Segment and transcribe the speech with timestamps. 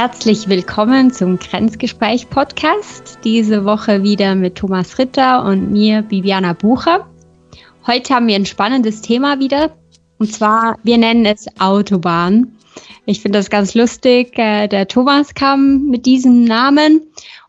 [0.00, 3.18] Herzlich willkommen zum Grenzgespräch Podcast.
[3.24, 7.08] Diese Woche wieder mit Thomas Ritter und mir, Bibiana Bucher.
[7.84, 9.76] Heute haben wir ein spannendes Thema wieder.
[10.18, 12.56] Und zwar, wir nennen es Autobahn.
[13.06, 14.38] Ich finde das ganz lustig.
[14.38, 17.00] Äh, der Thomas kam mit diesem Namen.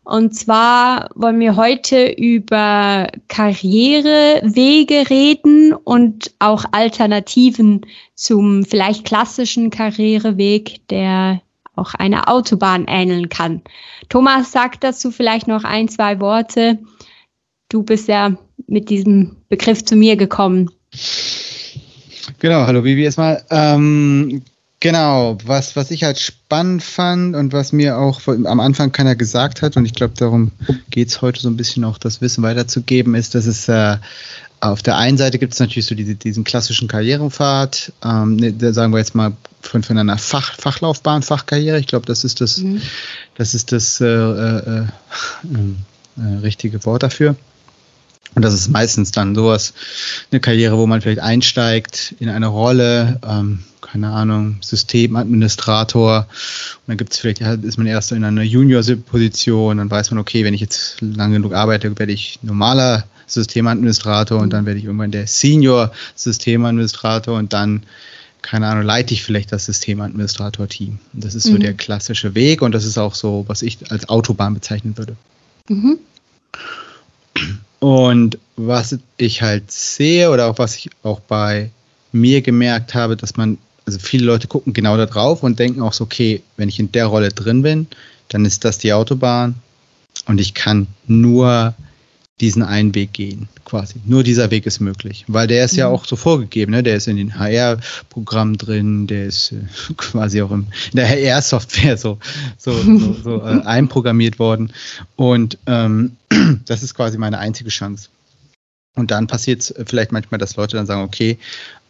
[0.04, 7.86] Und zwar wollen wir heute über Karrierewege reden und auch Alternativen
[8.16, 11.44] zum vielleicht klassischen Karriereweg, der
[11.80, 13.62] auch einer Autobahn ähneln kann.
[14.10, 16.80] Thomas, sag dazu vielleicht noch ein, zwei Worte.
[17.70, 18.38] Du bist ja
[18.68, 20.72] mit diesem Begriff zu mir gekommen.
[22.40, 23.44] Genau, hallo Vivi erstmal.
[23.50, 24.42] Ähm,
[24.80, 29.62] genau, was, was ich halt spannend fand und was mir auch am Anfang keiner gesagt
[29.62, 30.52] hat, und ich glaube, darum
[30.90, 33.98] geht es heute so ein bisschen auch das Wissen weiterzugeben, ist, dass es äh,
[34.62, 38.92] auf der einen Seite gibt es natürlich so diese, diesen klassischen Karrierepfad, ähm, ne, sagen
[38.92, 41.80] wir jetzt mal von, von einer Fach, Fachlaufbahn, Fachkarriere.
[41.80, 42.82] Ich glaube, das ist das, mhm.
[43.36, 44.84] das ist das äh, äh,
[46.18, 47.36] äh, richtige Wort dafür.
[48.36, 49.74] Und das ist meistens dann sowas,
[50.32, 56.28] eine Karriere, wo man vielleicht einsteigt in eine Rolle, ähm, keine Ahnung, Systemadministrator.
[56.28, 60.44] Und dann gibt es vielleicht, ist man erst in einer Junior-Position, dann weiß man, okay,
[60.44, 65.12] wenn ich jetzt lange genug arbeite, werde ich normaler Systemadministrator und dann werde ich irgendwann
[65.12, 67.84] der Senior-Systemadministrator und dann,
[68.42, 71.00] keine Ahnung, leite ich vielleicht das Systemadministrator-Team.
[71.14, 71.62] Das ist so mhm.
[71.62, 75.16] der klassische Weg und das ist auch so, was ich als Autobahn bezeichnen würde.
[75.68, 76.00] Mhm.
[77.80, 81.72] Und was ich halt sehe oder auch was ich auch bei
[82.12, 85.94] mir gemerkt habe, dass man, also viele Leute gucken genau da drauf und denken auch
[85.94, 87.88] so, okay, wenn ich in der Rolle drin bin,
[88.28, 89.56] dann ist das die Autobahn
[90.26, 91.74] und ich kann nur
[92.42, 93.96] diesen einen Weg gehen, quasi.
[94.06, 95.80] Nur dieser Weg ist möglich, weil der ist mhm.
[95.80, 96.84] ja auch so vorgegeben, ne?
[96.84, 101.98] Der ist in den HR-Programmen drin, der ist äh, quasi auch im, in der HR-Software
[101.98, 102.18] so,
[102.58, 104.72] so, so, so äh, einprogrammiert worden.
[105.16, 106.16] Und ähm,
[106.66, 108.10] das ist quasi meine einzige Chance.
[108.96, 111.38] Und dann passiert es vielleicht manchmal, dass Leute dann sagen, okay,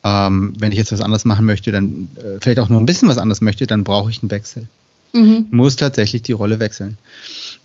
[0.04, 3.10] ähm, wenn ich jetzt was anderes machen möchte, dann äh, vielleicht auch nur ein bisschen
[3.10, 4.68] was anderes möchte, dann brauche ich einen Wechsel.
[5.14, 5.48] Mhm.
[5.52, 6.98] Muss tatsächlich die Rolle wechseln.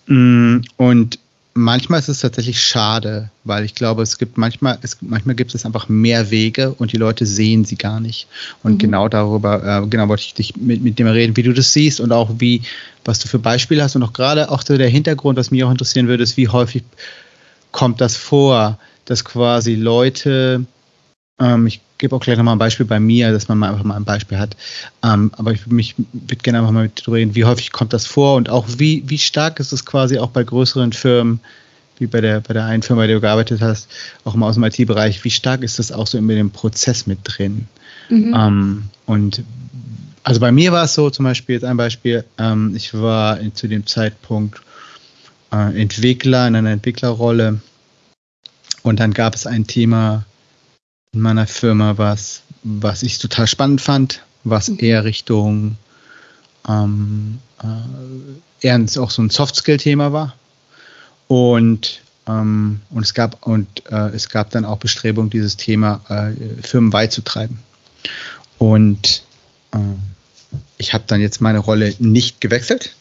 [0.06, 1.18] Mm, und
[1.54, 5.64] manchmal ist es tatsächlich schade, weil ich glaube, es gibt manchmal, es, manchmal gibt es
[5.64, 8.26] einfach mehr Wege und die Leute sehen sie gar nicht.
[8.62, 8.78] Und mhm.
[8.78, 12.00] genau darüber, äh, genau wollte ich dich mit, mit dem reden, wie du das siehst
[12.00, 12.62] und auch wie,
[13.04, 15.70] was du für Beispiele hast und auch gerade auch so der Hintergrund, was mich auch
[15.70, 16.82] interessieren würde, ist, wie häufig
[17.70, 20.64] kommt das vor, dass quasi Leute,
[21.40, 23.96] ähm, ich gebe auch gleich nochmal ein Beispiel bei mir, dass man mal einfach mal
[23.96, 24.58] ein Beispiel hat.
[25.02, 28.04] Ähm, aber ich mich würde gerne einfach mal mit dir reden, wie häufig kommt das
[28.06, 31.40] vor und auch wie, wie stark ist es quasi auch bei größeren Firmen,
[31.98, 33.88] wie bei der, bei der einen Firma, bei der du gearbeitet hast,
[34.24, 37.20] auch mal aus dem IT-Bereich, wie stark ist das auch so in dem Prozess mit
[37.24, 37.68] drin?
[38.10, 38.34] Mhm.
[38.36, 39.42] Ähm, und
[40.24, 43.54] also bei mir war es so, zum Beispiel jetzt ein Beispiel, ähm, ich war in,
[43.54, 44.60] zu dem Zeitpunkt
[45.50, 47.60] äh, Entwickler in einer Entwicklerrolle
[48.82, 50.26] und dann gab es ein Thema,
[51.14, 54.78] in meiner Firma, was, was ich total spannend fand, was mhm.
[54.80, 55.76] eher Richtung
[56.68, 60.34] ähm, äh, eher auch so ein Soft-Skill-Thema war.
[61.28, 66.62] Und, ähm, und, es gab, und äh, es gab dann auch Bestrebungen, dieses Thema äh,
[66.62, 67.58] firmenweit zu treiben.
[68.58, 69.24] Und
[69.72, 69.78] äh,
[70.78, 72.94] ich habe dann jetzt meine Rolle nicht gewechselt,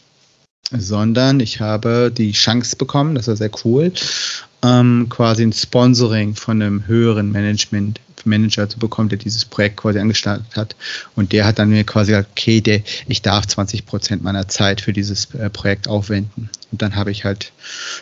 [0.70, 3.92] sondern ich habe die Chance bekommen, das war sehr cool,
[4.64, 9.98] ähm, quasi ein Sponsoring von einem höheren Management Manager zu bekommen, der dieses Projekt quasi
[9.98, 10.76] angestartet hat.
[11.14, 14.80] Und der hat dann mir quasi gesagt, okay, der, ich darf 20 Prozent meiner Zeit
[14.80, 16.48] für dieses äh, Projekt aufwenden.
[16.72, 17.52] Und dann habe ich halt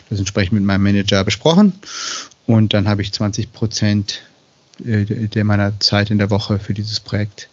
[0.09, 1.73] das entsprechend mit meinem Manager besprochen.
[2.45, 4.21] Und dann habe ich 20 Prozent
[4.85, 7.49] äh, der meiner Zeit in der Woche für dieses Projekt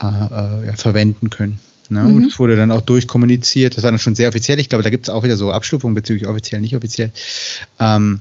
[0.00, 1.60] äh, äh, ja, verwenden können.
[1.90, 2.04] Ne?
[2.04, 2.16] Mhm.
[2.16, 3.76] Und es wurde dann auch durchkommuniziert.
[3.76, 4.58] Das war dann schon sehr offiziell.
[4.60, 7.10] Ich glaube, da gibt es auch wieder so Abstufungen bezüglich offiziell, nicht offiziell.
[7.78, 8.20] Ähm,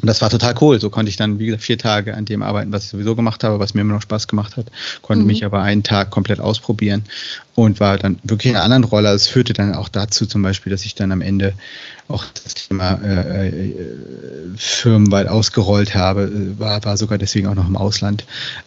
[0.00, 0.80] und das war total cool.
[0.80, 3.44] So konnte ich dann, wie gesagt, vier Tage an dem arbeiten, was ich sowieso gemacht
[3.44, 4.66] habe, was mir immer noch Spaß gemacht hat.
[5.02, 5.26] Konnte mhm.
[5.26, 7.04] mich aber einen Tag komplett ausprobieren
[7.54, 9.10] und war dann wirklich in einer anderen Rolle.
[9.10, 11.52] Es führte dann auch dazu zum Beispiel, dass ich dann am Ende
[12.08, 13.74] auch das Thema äh, äh,
[14.56, 16.58] firmenweit ausgerollt habe.
[16.58, 18.24] War, war sogar deswegen auch noch im Ausland.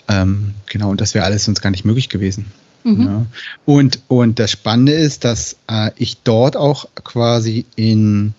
[0.08, 2.52] Ähm, genau, und das wäre alles sonst gar nicht möglich gewesen.
[2.84, 3.02] Mhm.
[3.02, 3.26] Ja.
[3.66, 8.34] Und, und das Spannende ist, dass äh, ich dort auch quasi in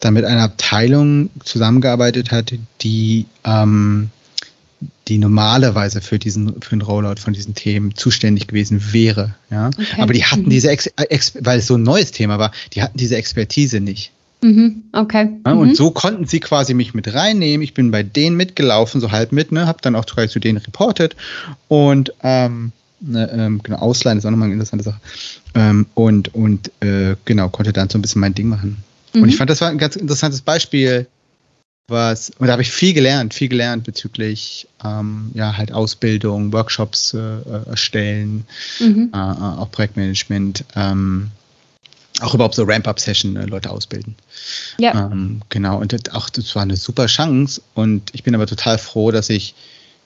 [0.00, 2.52] dann mit einer Abteilung zusammengearbeitet hat,
[2.82, 4.10] die, ähm,
[5.08, 9.34] die normalerweise für diesen für den Rollout von diesen Themen zuständig gewesen wäre.
[9.50, 9.68] Ja?
[9.68, 10.02] Okay.
[10.02, 10.50] Aber die hatten mhm.
[10.50, 14.12] diese, Ex Ex weil es so ein neues Thema war, die hatten diese Expertise nicht.
[14.42, 14.82] Mhm.
[14.92, 15.30] Okay.
[15.46, 15.74] Ja, und mhm.
[15.74, 17.64] so konnten sie quasi mich mit reinnehmen.
[17.64, 21.16] Ich bin bei denen mitgelaufen, so halb mit, ne, habe dann auch zu denen reportet
[21.68, 25.00] und ähm, Ne, ähm, genau, ausleihen ist auch nochmal eine interessante Sache.
[25.54, 28.78] Ähm, und und äh, genau, konnte dann so ein bisschen mein Ding machen.
[29.16, 29.22] Mhm.
[29.22, 31.06] Und ich fand, das war ein ganz interessantes Beispiel,
[31.88, 37.14] was, und da habe ich viel gelernt, viel gelernt bezüglich ähm, ja, halt Ausbildung, Workshops
[37.14, 38.44] äh, äh erstellen,
[38.80, 39.10] mhm.
[39.14, 41.30] äh, äh auch Projektmanagement, ähm,
[42.20, 44.16] auch überhaupt so Ramp-Up-Session, äh, Leute ausbilden.
[44.78, 45.10] Ja.
[45.12, 49.12] Ähm, genau, und auch das war eine super Chance und ich bin aber total froh,
[49.12, 49.54] dass ich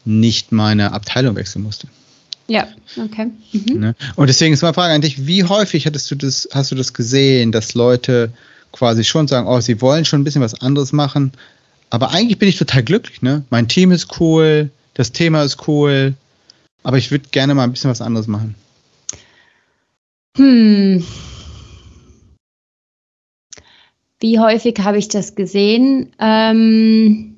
[0.04, 1.88] nicht meine Abteilung wechseln musste.
[2.46, 2.66] Ja,
[2.96, 3.30] okay.
[3.52, 3.80] Mhm.
[3.80, 3.94] Ne?
[4.16, 6.92] Und deswegen ist meine Frage an dich, wie häufig hattest du das, hast du das
[6.92, 8.32] gesehen, dass Leute
[8.72, 11.32] quasi schon sagen, oh, sie wollen schon ein bisschen was anderes machen,
[11.90, 13.44] aber eigentlich bin ich total glücklich, ne?
[13.50, 16.14] Mein Team ist cool, das Thema ist cool,
[16.82, 18.54] aber ich würde gerne mal ein bisschen was anderes machen.
[20.36, 21.04] Hm.
[24.20, 26.12] Wie häufig habe ich das gesehen?
[26.18, 27.36] Ähm,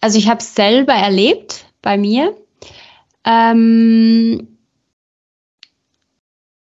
[0.00, 2.36] also ich habe es selber erlebt bei mir.
[3.24, 4.48] Ähm,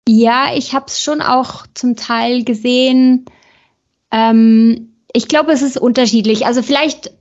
[0.07, 3.25] ja, ich habe es schon auch zum Teil gesehen.
[4.13, 6.45] Ähm, ich glaube, es ist unterschiedlich.
[6.45, 7.12] Also vielleicht,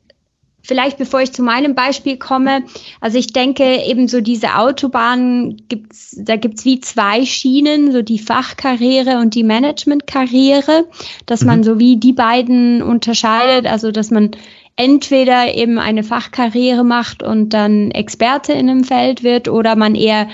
[0.62, 2.62] vielleicht bevor ich zu meinem Beispiel komme,
[3.00, 8.18] also ich denke eben so diese Autobahn gibt's, da gibt's wie zwei Schienen, so die
[8.18, 10.86] Fachkarriere und die Managementkarriere,
[11.26, 11.46] dass mhm.
[11.46, 14.30] man so wie die beiden unterscheidet, also dass man
[14.76, 20.28] entweder eben eine Fachkarriere macht und dann Experte in einem Feld wird oder man eher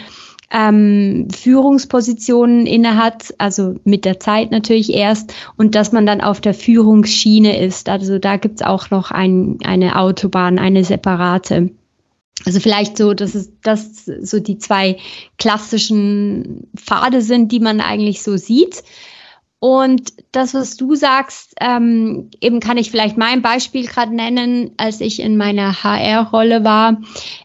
[0.50, 6.54] ähm, Führungspositionen innehat, also mit der Zeit natürlich erst, und dass man dann auf der
[6.54, 7.88] Führungsschiene ist.
[7.88, 11.70] Also da gibt's auch noch ein, eine Autobahn, eine separate.
[12.46, 14.98] Also vielleicht so, dass es das so die zwei
[15.38, 18.82] klassischen Pfade sind, die man eigentlich so sieht.
[19.60, 25.00] Und das, was du sagst, ähm, eben kann ich vielleicht mein Beispiel gerade nennen, als
[25.00, 26.98] ich in meiner HR-Rolle war.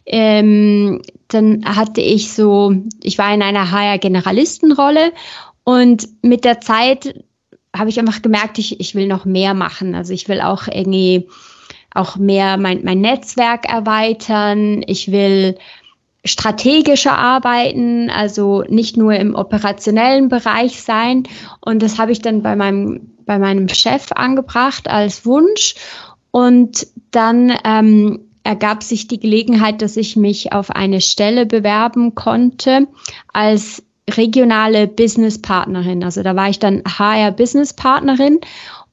[0.05, 5.11] Ähm, dann hatte ich so, ich war in einer HR-Generalistenrolle
[5.63, 7.23] und mit der Zeit
[7.75, 9.95] habe ich einfach gemerkt, ich, ich will noch mehr machen.
[9.95, 11.27] Also ich will auch irgendwie
[11.93, 14.83] auch mehr mein, mein Netzwerk erweitern.
[14.87, 15.57] Ich will
[16.25, 21.23] strategischer arbeiten, also nicht nur im operationellen Bereich sein.
[21.59, 25.75] Und das habe ich dann bei meinem, bei meinem Chef angebracht als Wunsch.
[26.31, 32.87] Und dann ähm, ergab sich die Gelegenheit, dass ich mich auf eine Stelle bewerben konnte
[33.31, 36.03] als regionale Business Partnerin.
[36.03, 38.39] Also da war ich dann HR Business Partnerin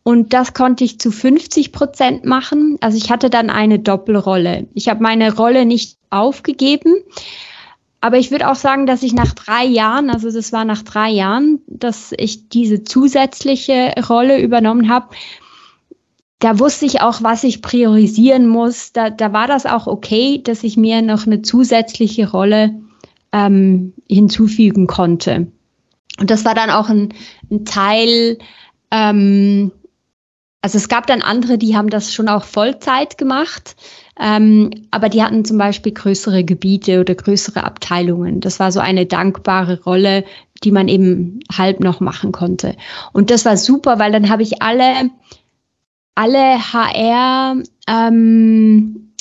[0.03, 2.79] und das konnte ich zu 50 Prozent machen.
[2.81, 4.69] Also ich hatte dann eine Doppelrolle.
[4.75, 6.95] Ich habe meine Rolle nicht aufgegeben.
[8.01, 11.11] Aber ich würde auch sagen, dass ich nach drei Jahren, also das war nach drei
[11.11, 15.09] Jahren, dass ich diese zusätzliche Rolle übernommen habe,
[16.41, 18.93] da wusste ich auch, was ich priorisieren muss.
[18.93, 22.75] Da, da war das auch okay, dass ich mir noch eine zusätzliche Rolle
[23.33, 25.47] ähm, hinzufügen konnte.
[26.19, 27.15] Und das war dann auch ein,
[27.51, 28.39] ein Teil
[28.91, 29.73] ähm,
[30.63, 33.77] also es gab dann andere, die haben das schon auch Vollzeit gemacht,
[34.21, 38.41] ähm, aber die hatten zum Beispiel größere Gebiete oder größere Abteilungen.
[38.41, 40.25] Das war so eine dankbare Rolle,
[40.63, 42.77] die man eben halb noch machen konnte.
[43.13, 45.11] Und das war super, weil dann habe ich alle,
[46.21, 49.15] alle HR ähm,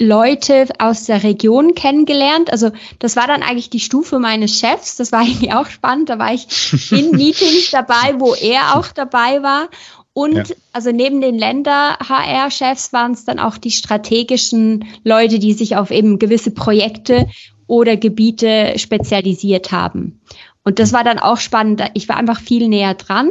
[0.00, 2.50] Leute aus der Region kennengelernt.
[2.50, 4.96] Also das war dann eigentlich die Stufe meines Chefs.
[4.96, 6.08] Das war eigentlich auch spannend.
[6.08, 6.48] Da war ich
[6.90, 9.68] in Meetings dabei, wo er auch dabei war.
[10.14, 10.56] Und ja.
[10.72, 16.18] also neben den Länder-HR-Chefs waren es dann auch die strategischen Leute, die sich auf eben
[16.18, 17.28] gewisse Projekte
[17.68, 20.20] oder Gebiete spezialisiert haben.
[20.64, 21.82] Und das war dann auch spannend.
[21.94, 23.30] Ich war einfach viel näher dran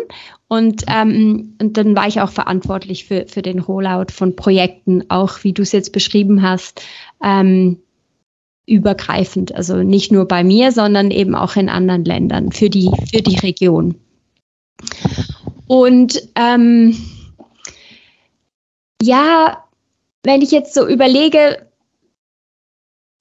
[0.51, 5.45] und, ähm, und dann war ich auch verantwortlich für, für den Rollout von Projekten, auch
[5.45, 6.81] wie du es jetzt beschrieben hast,
[7.23, 7.79] ähm,
[8.65, 9.55] übergreifend.
[9.55, 13.37] Also nicht nur bei mir, sondern eben auch in anderen Ländern für die, für die
[13.37, 13.95] Region.
[15.67, 16.97] Und ähm,
[19.01, 19.63] ja,
[20.23, 21.65] wenn ich jetzt so überlege,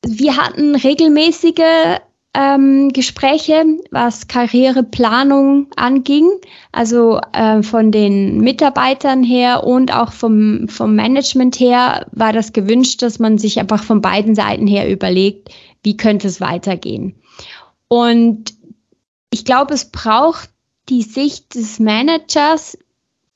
[0.04, 2.00] wir hatten regelmäßige
[2.32, 6.30] ähm, Gespräche, was Karriereplanung anging,
[6.70, 13.02] also äh, von den Mitarbeitern her und auch vom, vom Management her war das gewünscht,
[13.02, 15.48] dass man sich einfach von beiden Seiten her überlegt,
[15.82, 17.16] wie könnte es weitergehen.
[17.88, 18.54] Und
[19.32, 20.50] ich glaube, es braucht
[20.88, 22.78] die Sicht des Managers,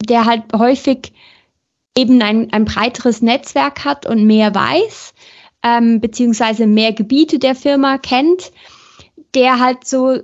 [0.05, 1.13] der halt häufig
[1.97, 5.15] eben ein, ein breiteres Netzwerk hat und mehr weiß,
[5.65, 8.53] ähm, beziehungsweise mehr Gebiete der Firma kennt,
[9.35, 10.19] der halt so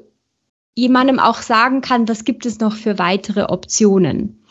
[0.74, 4.42] jemandem auch sagen kann, was gibt es noch für weitere Optionen.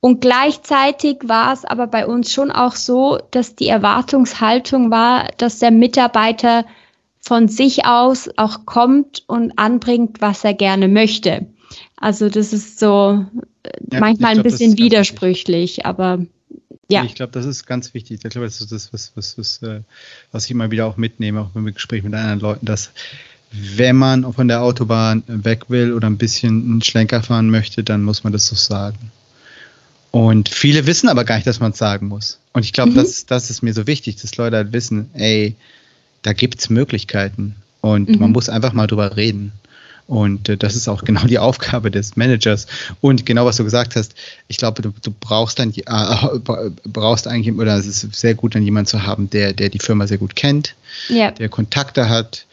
[0.00, 5.60] Und gleichzeitig war es aber bei uns schon auch so, dass die Erwartungshaltung war, dass
[5.60, 6.66] der Mitarbeiter
[7.20, 11.46] von sich aus auch kommt und anbringt, was er gerne möchte.
[11.96, 13.24] Also das ist so
[13.90, 16.26] ja, manchmal glaub, ein bisschen widersprüchlich, aber
[16.90, 17.02] ja.
[17.04, 18.20] Ich glaube, das ist ganz wichtig.
[18.22, 19.80] Ich glaube, das ist das, was, was, was, äh,
[20.32, 22.92] was ich immer wieder auch mitnehme, auch im Gespräch mit anderen Leuten, dass
[23.76, 28.02] wenn man von der Autobahn weg will oder ein bisschen einen Schlenker fahren möchte, dann
[28.02, 29.12] muss man das so sagen.
[30.10, 32.38] Und viele wissen aber gar nicht, dass man es sagen muss.
[32.52, 32.96] Und ich glaube, mhm.
[32.96, 35.56] das, das ist mir so wichtig, dass Leute halt wissen, ey,
[36.22, 38.18] da gibt es Möglichkeiten und mhm.
[38.18, 39.52] man muss einfach mal drüber reden.
[40.06, 42.66] Und äh, das ist auch genau die Aufgabe des Managers.
[43.00, 44.14] Und genau was du gesagt hast,
[44.48, 45.82] ich glaube, du, du brauchst dann äh,
[46.84, 50.06] brauchst eigentlich, oder es ist sehr gut, dann jemanden zu haben, der, der die Firma
[50.06, 50.74] sehr gut kennt,
[51.08, 51.30] ja.
[51.30, 52.46] der Kontakte hat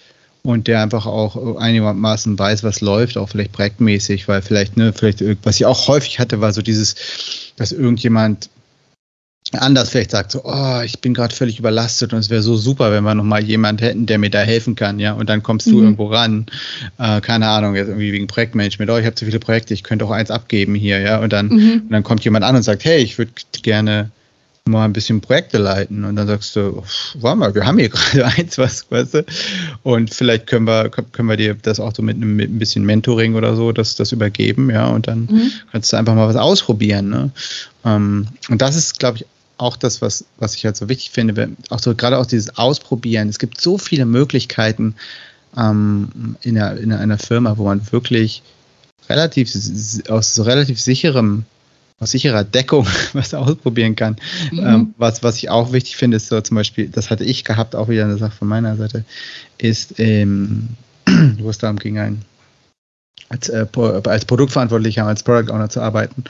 [0.44, 5.24] und der einfach auch einigermaßen weiß, was läuft, auch vielleicht projektmäßig, weil vielleicht, ne, vielleicht,
[5.44, 6.96] was ich auch häufig hatte, war so dieses,
[7.58, 8.50] dass irgendjemand
[9.54, 12.92] anders vielleicht sagt, so, oh, ich bin gerade völlig überlastet und es wäre so super,
[12.92, 15.78] wenn wir nochmal jemanden hätten, der mir da helfen kann, ja, und dann kommst du
[15.78, 15.84] mhm.
[15.84, 16.46] irgendwo ran,
[16.98, 20.06] äh, keine Ahnung, jetzt irgendwie wegen Projektmanagement, oh, ich habe zu viele Projekte, ich könnte
[20.06, 21.82] auch eins abgeben hier, ja, und dann, mhm.
[21.84, 23.32] und dann kommt jemand an und sagt, hey, ich würde
[23.62, 24.12] gerne
[24.66, 26.84] mal ein bisschen Projekte leiten und dann sagst du,
[27.16, 29.26] warte mal, wir haben hier gerade eins, was, weißt du,
[29.84, 32.86] und vielleicht können wir, können wir dir das auch so mit, einem, mit ein bisschen
[32.86, 35.52] Mentoring oder so, das, das übergeben, ja, und dann mhm.
[35.72, 37.32] kannst du einfach mal was ausprobieren, ne?
[37.84, 39.26] Ähm, und das ist, glaube ich,
[39.58, 43.30] auch das, was, was ich halt so wichtig finde, auch so gerade auch dieses Ausprobieren.
[43.30, 44.96] Es gibt so viele Möglichkeiten
[45.56, 48.42] ähm, in, einer, in einer Firma, wo man wirklich
[49.08, 49.54] relativ
[50.10, 51.46] aus so relativ sicherem
[52.02, 54.18] aus sicherer Deckung was ausprobieren kann.
[54.52, 54.60] Mhm.
[54.60, 57.76] Ähm, was, was ich auch wichtig finde, ist so zum Beispiel, das hatte ich gehabt,
[57.76, 59.06] auch wieder eine Sache von meiner Seite,
[59.58, 60.70] ist, ähm,
[61.40, 62.24] wo es darum ging, ein,
[63.30, 63.66] als, äh,
[64.06, 66.26] als Produktverantwortlicher, als Product Owner zu arbeiten.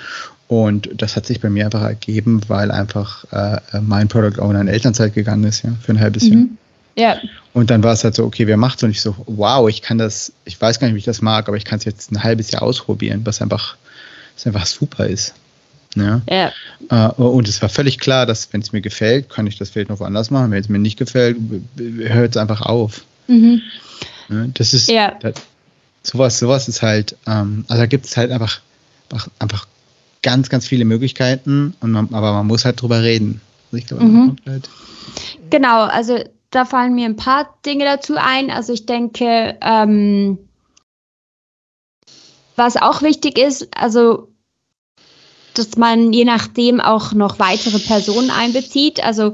[0.48, 4.68] Und das hat sich bei mir einfach ergeben, weil einfach äh, mein Product Owner in
[4.68, 6.58] Elternzeit gegangen ist, ja, für ein halbes mhm.
[6.98, 7.16] Jahr.
[7.16, 7.22] Ja.
[7.54, 8.84] Und dann war es halt so, okay, wer macht's?
[8.84, 11.48] Und ich so, wow, ich kann das, ich weiß gar nicht, wie ich das mag,
[11.48, 13.78] aber ich kann es jetzt ein halbes Jahr ausprobieren, was einfach,
[14.36, 15.34] was einfach super ist.
[15.96, 16.22] Ja.
[16.30, 16.52] ja.
[16.90, 19.90] Äh, und es war völlig klar, dass wenn es mir gefällt, kann ich das vielleicht
[19.90, 20.52] noch woanders machen.
[20.52, 21.38] Wenn es mir nicht gefällt,
[21.78, 23.02] hört es einfach auf.
[23.28, 23.62] Mhm.
[24.54, 25.18] Das ist ja.
[25.20, 25.36] das,
[26.04, 28.62] sowas, sowas ist halt, ähm, also da gibt es halt einfach,
[29.12, 29.68] einfach, einfach
[30.22, 33.42] ganz, ganz viele Möglichkeiten, und man, aber man muss halt drüber reden.
[33.72, 34.36] Also glaube, mhm.
[34.48, 34.70] halt
[35.50, 38.52] genau, also da fallen mir ein paar Dinge dazu ein.
[38.52, 40.38] Also ich denke, ähm,
[42.56, 44.31] was auch wichtig ist, also
[45.54, 49.04] dass man je nachdem auch noch weitere Personen einbezieht.
[49.04, 49.34] Also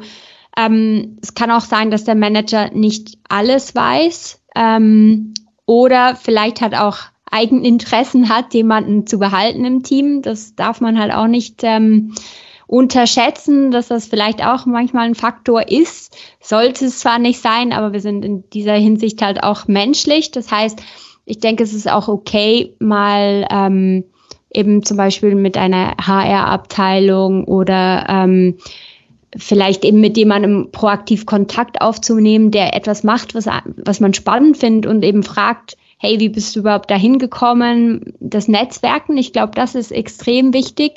[0.58, 5.34] ähm, es kann auch sein, dass der Manager nicht alles weiß ähm,
[5.66, 6.98] oder vielleicht hat auch
[7.30, 10.22] Eigeninteressen hat, jemanden zu behalten im Team.
[10.22, 12.16] Das darf man halt auch nicht ähm,
[12.68, 16.16] unterschätzen, dass das vielleicht auch manchmal ein Faktor ist.
[16.40, 20.32] Sollte es zwar nicht sein, aber wir sind in dieser Hinsicht halt auch menschlich.
[20.32, 20.82] Das heißt,
[21.26, 24.06] ich denke, es ist auch okay, mal ähm,
[24.58, 28.58] eben zum Beispiel mit einer HR-Abteilung oder ähm,
[29.36, 33.46] vielleicht eben mit jemandem proaktiv Kontakt aufzunehmen, der etwas macht, was,
[33.78, 38.14] was man spannend findet und eben fragt, hey, wie bist du überhaupt dahin gekommen?
[38.20, 40.94] Das Netzwerken, ich glaube, das ist extrem wichtig,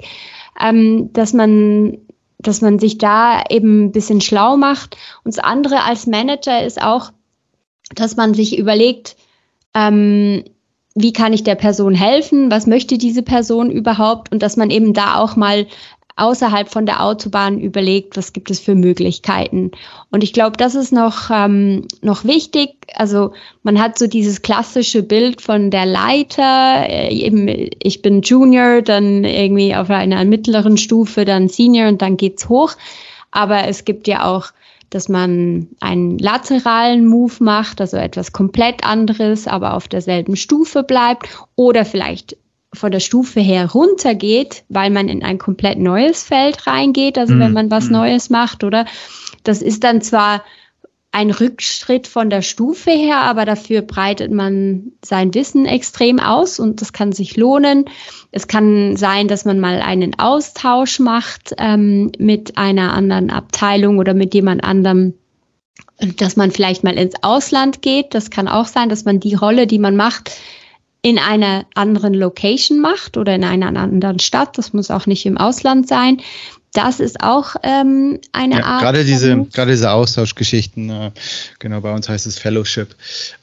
[0.60, 1.98] ähm, dass man
[2.42, 4.96] dass man sich da eben ein bisschen schlau macht.
[5.24, 7.12] Und das andere als Manager ist auch,
[7.94, 9.16] dass man sich überlegt,
[9.74, 10.44] ähm,
[11.02, 12.50] wie kann ich der Person helfen?
[12.50, 14.32] Was möchte diese Person überhaupt?
[14.32, 15.66] Und dass man eben da auch mal
[16.16, 19.70] außerhalb von der Autobahn überlegt, was gibt es für Möglichkeiten.
[20.10, 22.74] Und ich glaube, das ist noch, ähm, noch wichtig.
[22.94, 28.82] Also man hat so dieses klassische Bild von der Leiter, äh, eben ich bin Junior,
[28.82, 32.72] dann irgendwie auf einer mittleren Stufe, dann Senior und dann geht's hoch.
[33.30, 34.48] Aber es gibt ja auch
[34.90, 41.28] dass man einen lateralen Move macht, also etwas komplett anderes, aber auf derselben Stufe bleibt
[41.54, 42.36] oder vielleicht
[42.72, 47.52] von der Stufe her runtergeht, weil man in ein komplett neues Feld reingeht, also wenn
[47.52, 47.92] man was mhm.
[47.92, 48.84] Neues macht, oder?
[49.42, 50.44] Das ist dann zwar
[51.12, 56.80] ein Rückschritt von der Stufe her, aber dafür breitet man sein Wissen extrem aus und
[56.80, 57.86] das kann sich lohnen.
[58.30, 64.14] Es kann sein, dass man mal einen Austausch macht ähm, mit einer anderen Abteilung oder
[64.14, 65.14] mit jemand anderem,
[66.16, 68.14] dass man vielleicht mal ins Ausland geht.
[68.14, 70.30] Das kann auch sein, dass man die Rolle, die man macht,
[71.02, 74.58] in einer anderen Location macht oder in einer anderen Stadt.
[74.58, 76.18] Das muss auch nicht im Ausland sein
[76.72, 78.82] das ist auch ähm, eine ja, Art.
[78.82, 81.10] Gerade diese, gerade diese Austauschgeschichten, äh,
[81.58, 82.94] genau, bei uns heißt es Fellowship.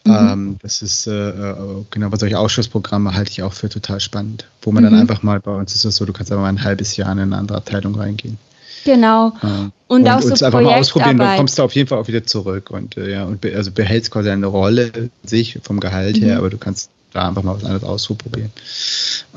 [0.06, 0.14] Mhm.
[0.14, 1.56] Ähm, das ist, äh, äh
[1.92, 4.92] genau, bei solche Ausschussprogramme halte ich auch für total spannend, wo man mhm.
[4.92, 7.12] dann einfach mal, bei uns ist das so, du kannst aber mal ein halbes Jahr
[7.12, 8.38] in eine andere Abteilung reingehen.
[8.86, 9.34] Genau.
[9.42, 12.08] und, und auch so und einfach mal ausprobieren, dann kommst du auf jeden Fall auch
[12.08, 16.22] wieder zurück und äh, ja, und be also behältst quasi eine Rolle sich vom Gehalt
[16.22, 16.24] mhm.
[16.24, 18.52] her, aber du kannst da einfach mal was anderes ausprobieren.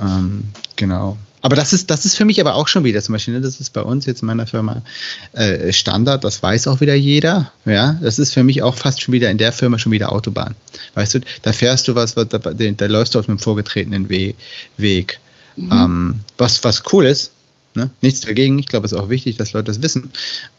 [0.00, 0.44] Ähm,
[0.76, 1.16] genau.
[1.42, 3.61] Aber das ist, das ist für mich aber auch schon wieder zum Beispiel, ne, das
[3.61, 4.82] ist bei uns jetzt in meiner Firma
[5.32, 7.50] äh, Standard, das weiß auch wieder jeder.
[7.64, 10.54] Ja, das ist für mich auch fast schon wieder in der Firma schon wieder Autobahn.
[10.94, 14.35] Weißt du, da fährst du was, was da, da, läufst du auf einem vorgetretenen We
[14.76, 15.18] Weg.
[15.56, 15.73] Mhm.
[15.73, 17.32] Ähm, was, was cool ist,
[17.75, 17.88] Ne?
[18.00, 18.59] Nichts dagegen.
[18.59, 20.11] Ich glaube, es ist auch wichtig, dass Leute das wissen.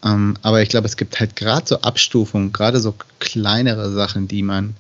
[0.04, 4.44] Ähm, aber ich glaube, es gibt halt gerade so Abstufungen, gerade so kleinere Sachen, die
[4.44, 4.76] man,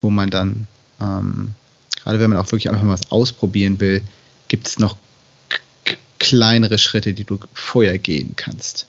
[0.00, 0.66] wo man dann,
[1.00, 1.50] ähm,
[2.02, 4.02] gerade wenn man auch wirklich einfach mal was ausprobieren will,
[4.48, 4.96] gibt es noch
[6.20, 8.86] kleinere Schritte, die du vorher gehen kannst.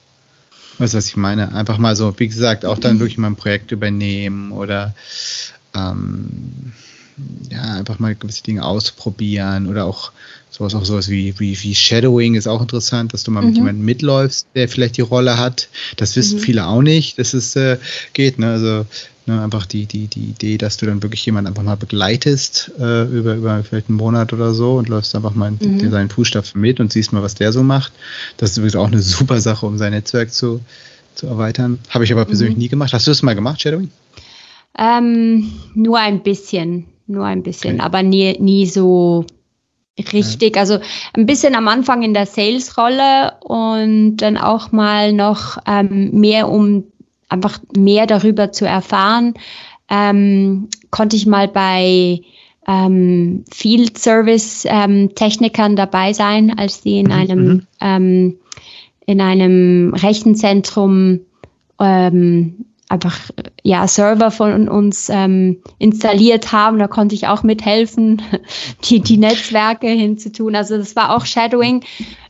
[0.78, 1.54] Weißt du, was ich meine?
[1.54, 4.94] Einfach mal so, wie gesagt, auch dann wirklich mal ein Projekt übernehmen oder
[5.74, 6.74] ähm,
[7.50, 10.12] ja, einfach mal gewisse Dinge ausprobieren oder auch
[10.50, 13.48] sowas, auch sowas wie, wie, wie Shadowing ist auch interessant, dass du mal mhm.
[13.48, 15.70] mit jemandem mitläufst, der vielleicht die Rolle hat.
[15.98, 16.44] Das wissen mhm.
[16.44, 17.78] viele auch nicht, dass es äh,
[18.14, 18.40] geht.
[18.40, 18.52] Ne?
[18.52, 18.86] Also
[19.26, 23.04] ne, einfach die, die, die Idee, dass du dann wirklich jemanden einfach mal begleitest äh,
[23.04, 25.92] über, über vielleicht einen Monat oder so und läufst einfach mal in mhm.
[25.92, 27.94] seinen Fußstapfen mit und siehst mal, was der so macht.
[28.38, 30.62] Das ist übrigens auch eine super Sache, um sein Netzwerk zu,
[31.16, 31.80] zu erweitern.
[31.90, 32.62] Habe ich aber persönlich mhm.
[32.62, 32.94] nie gemacht.
[32.94, 33.90] Hast du das mal gemacht, Shadowing?
[34.78, 37.84] Ähm, nur ein bisschen, nur ein bisschen, okay.
[37.84, 39.26] aber nie, nie so
[40.14, 40.56] richtig.
[40.56, 40.62] Ja.
[40.62, 40.80] Also
[41.14, 46.91] ein bisschen am Anfang in der Sales-Rolle und dann auch mal noch ähm, mehr, um
[47.32, 49.34] einfach mehr darüber zu erfahren,
[49.90, 52.22] ähm, konnte ich mal bei
[52.68, 57.12] ähm, Field Service ähm, Technikern dabei sein, als die in mhm.
[57.12, 57.68] einem mhm.
[57.82, 58.38] ähm,
[59.08, 61.22] in einem Rechenzentrum
[61.80, 63.18] ähm, einfach
[63.64, 66.78] ja Server von uns ähm, installiert haben.
[66.78, 68.22] Da konnte ich auch mithelfen,
[68.84, 70.56] die, die Netzwerke hinzutun.
[70.56, 71.84] Also das war auch Shadowing.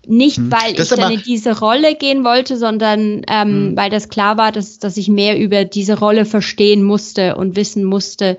[0.08, 0.52] Nicht, hm.
[0.52, 3.78] weil das ich dann in diese Rolle gehen wollte, sondern ähm, hm.
[3.78, 7.84] weil das klar war, dass, dass ich mehr über diese Rolle verstehen musste und wissen
[7.84, 8.38] musste,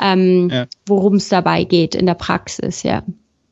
[0.00, 0.66] ähm, ja.
[0.86, 3.02] worum es dabei geht in der Praxis, ja.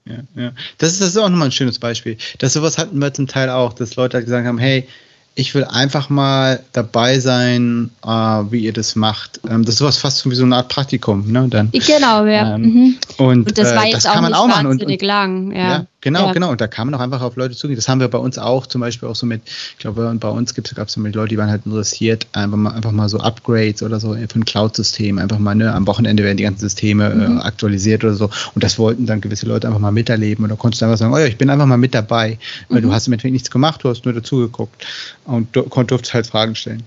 [0.04, 0.52] Ja, ja.
[0.78, 2.16] Das, ist, das ist auch nochmal ein schönes Beispiel.
[2.38, 4.88] Das sowas hatten wir zum Teil auch, dass Leute halt gesagt haben, hey,
[5.34, 9.40] ich will einfach mal dabei sein, äh, wie ihr das macht.
[9.48, 11.46] Ähm, das ist sowas fast wie so eine Art Praktikum, ne?
[11.48, 12.54] Dann, genau, ja.
[12.54, 12.98] Ähm, mhm.
[13.18, 14.66] und, und, das war äh, jetzt das auch kann man auch machen.
[14.66, 15.70] Und, und, lang, ja.
[15.70, 16.32] ja genau, ja.
[16.32, 16.50] genau.
[16.50, 17.76] Und da kann man auch einfach auf Leute zugehen.
[17.76, 20.54] Das haben wir bei uns auch, zum Beispiel auch so mit, ich glaube, bei uns
[20.54, 23.82] gab es so mit Leute, die waren halt interessiert, einfach mal, einfach mal so Upgrades
[23.82, 25.18] oder so für ein Cloud-System.
[25.18, 27.38] Einfach mal, ne, am Wochenende werden die ganzen Systeme äh, mhm.
[27.38, 28.28] äh, aktualisiert oder so.
[28.54, 30.44] Und das wollten dann gewisse Leute einfach mal miterleben.
[30.44, 32.38] Und da konntest du einfach sagen, oh ja, ich bin einfach mal mit dabei.
[32.68, 32.86] Weil mhm.
[32.86, 34.86] du hast im Endeffekt nichts gemacht, du hast nur dazugeguckt
[35.24, 36.82] und du durftest halt Fragen stellen.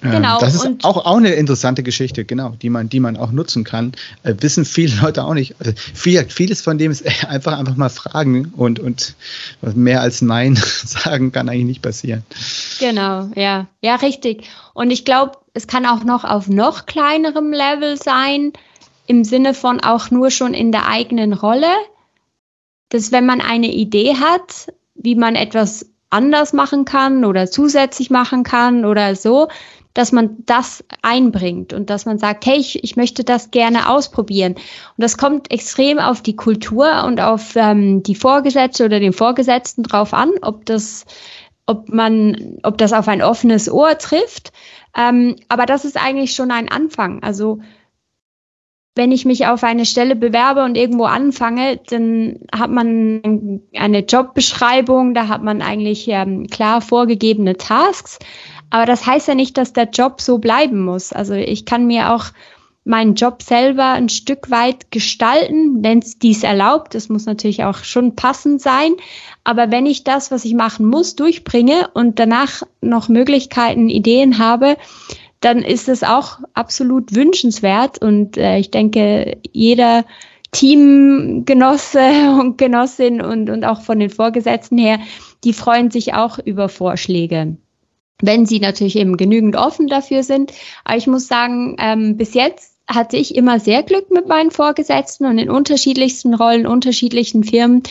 [0.00, 0.40] Genau.
[0.40, 3.92] Das ist auch, auch eine interessante Geschichte, genau, die man, die man auch nutzen kann.
[4.22, 5.56] Äh, wissen viele Leute auch nicht.
[5.58, 9.14] Also viel, vieles von dem ist einfach, einfach mal fragen und, und
[9.62, 12.24] mehr als Nein sagen kann eigentlich nicht passieren.
[12.78, 13.66] Genau, ja.
[13.82, 14.48] Ja, richtig.
[14.72, 18.52] Und ich glaube, es kann auch noch auf noch kleinerem Level sein,
[19.06, 21.72] im Sinne von auch nur schon in der eigenen Rolle,
[22.90, 28.42] dass wenn man eine Idee hat, wie man etwas anders machen kann oder zusätzlich machen
[28.42, 29.48] kann oder so,
[29.94, 34.54] dass man das einbringt und dass man sagt, hey, ich, ich möchte das gerne ausprobieren.
[34.54, 34.62] Und
[34.98, 40.14] das kommt extrem auf die Kultur und auf ähm, die Vorgesetzte oder den Vorgesetzten drauf
[40.14, 41.06] an, ob das,
[41.66, 44.52] ob man, ob das auf ein offenes Ohr trifft.
[44.96, 47.22] Ähm, aber das ist eigentlich schon ein Anfang.
[47.22, 47.60] Also
[48.96, 55.14] wenn ich mich auf eine Stelle bewerbe und irgendwo anfange, dann hat man eine Jobbeschreibung,
[55.14, 58.18] da hat man eigentlich ähm, klar vorgegebene Tasks.
[58.70, 61.12] Aber das heißt ja nicht, dass der Job so bleiben muss.
[61.12, 62.26] Also ich kann mir auch
[62.84, 66.94] meinen Job selber ein Stück weit gestalten, wenn es dies erlaubt.
[66.94, 68.92] Das muss natürlich auch schon passend sein.
[69.44, 74.76] Aber wenn ich das, was ich machen muss, durchbringe und danach noch Möglichkeiten, Ideen habe,
[75.40, 78.00] dann ist es auch absolut wünschenswert.
[78.00, 80.04] Und äh, ich denke, jeder
[80.52, 82.00] Teamgenosse
[82.40, 85.00] und Genossin und, und auch von den Vorgesetzten her,
[85.44, 87.56] die freuen sich auch über Vorschläge
[88.22, 90.52] wenn sie natürlich eben genügend offen dafür sind.
[90.84, 95.26] Aber ich muss sagen, ähm, bis jetzt hatte ich immer sehr Glück mit meinen Vorgesetzten
[95.26, 97.82] und in unterschiedlichsten Rollen, unterschiedlichen Firmen.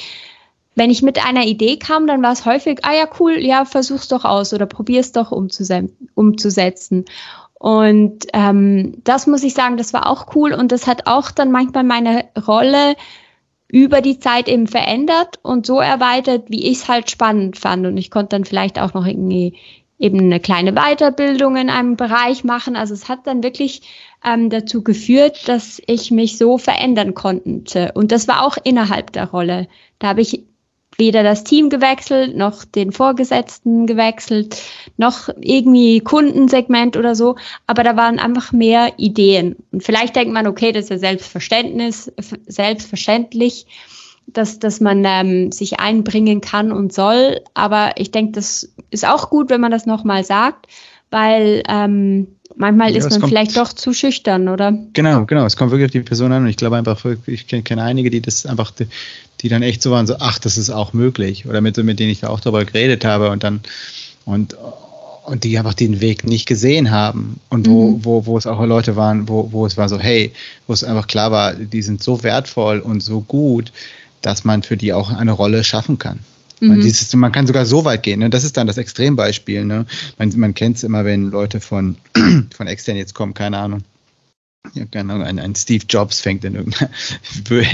[0.76, 4.08] Wenn ich mit einer Idee kam, dann war es häufig, ah ja, cool, ja, versuch's
[4.08, 7.06] doch aus oder probier's doch umzusetzen.
[7.54, 11.52] Und ähm, das muss ich sagen, das war auch cool und das hat auch dann
[11.52, 12.96] manchmal meine Rolle
[13.68, 17.86] über die Zeit eben verändert und so erweitert, wie ich es halt spannend fand.
[17.86, 19.58] Und ich konnte dann vielleicht auch noch irgendwie
[20.00, 22.76] eben eine kleine Weiterbildung in einem Bereich machen.
[22.76, 23.82] Also es hat dann wirklich
[24.26, 27.92] ähm, dazu geführt, dass ich mich so verändern konnte.
[27.94, 29.68] Und das war auch innerhalb der Rolle.
[30.00, 30.46] Da habe ich
[31.00, 34.62] weder das Team gewechselt, noch den Vorgesetzten gewechselt,
[34.98, 39.56] noch irgendwie Kundensegment oder so, aber da waren einfach mehr Ideen.
[39.72, 42.12] Und vielleicht denkt man, okay, das ist ja Selbstverständnis,
[42.48, 43.66] selbstverständlich,
[44.34, 47.42] dass, dass man ähm, sich einbringen kann und soll.
[47.54, 50.68] Aber ich denke, das ist auch gut, wenn man das nochmal sagt,
[51.12, 54.78] weil ähm, manchmal ja, ist man vielleicht doch zu schüchtern, oder?
[54.94, 55.46] Genau, genau.
[55.46, 58.10] Es kommt wirklich auf die Person an und ich glaube einfach, ich kenne kenn einige,
[58.10, 58.88] die das einfach, die,
[59.42, 61.48] die, dann echt so waren, so, ach, das ist auch möglich.
[61.48, 63.62] Oder mit, mit denen ich da auch darüber geredet habe und dann,
[64.26, 64.56] und,
[65.26, 67.40] und die einfach den Weg nicht gesehen haben.
[67.50, 68.06] Und wo, mhm.
[68.06, 70.32] wo, wo es auch Leute waren, wo, wo es war so, hey,
[70.68, 73.72] wo es einfach klar war, die sind so wertvoll und so gut,
[74.22, 76.20] dass man für die auch eine Rolle schaffen kann.
[76.60, 76.68] Mhm.
[76.68, 78.20] Man, dieses, man kann sogar so weit gehen.
[78.20, 78.30] Ne?
[78.30, 79.66] Das ist dann das Extrembeispiel.
[79.66, 79.86] Ne?
[80.18, 81.98] Man, man kennt es immer, wenn Leute von,
[82.56, 83.84] von extern jetzt kommen, keine Ahnung
[84.74, 86.92] ja, keine Ahnung, ein, ein, Steve Jobs fängt in irgendeiner,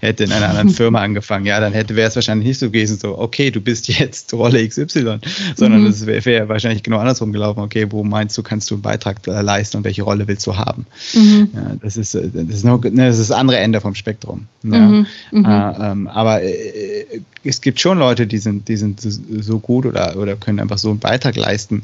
[0.00, 2.98] hätte in einer anderen Firma angefangen, ja, dann hätte wäre es wahrscheinlich nicht so gewesen,
[2.98, 5.18] so, okay, du bist jetzt Rolle XY,
[5.56, 6.06] sondern es mhm.
[6.06, 9.78] wäre wär wahrscheinlich genau andersrum gelaufen, okay, wo meinst du, kannst du einen Beitrag leisten
[9.78, 10.86] und welche Rolle willst du haben?
[11.14, 11.50] Mhm.
[11.54, 14.46] Ja, das ist, äh, das ist, noch, ne, das ist das andere Ende vom Spektrum.
[14.62, 14.78] Ja.
[14.78, 15.06] Mhm.
[15.32, 15.44] mhm.
[15.44, 20.16] Äh, ähm, aber äh, es gibt schon Leute, die sind, die sind so gut oder,
[20.16, 21.82] oder können einfach so einen Beitrag leisten,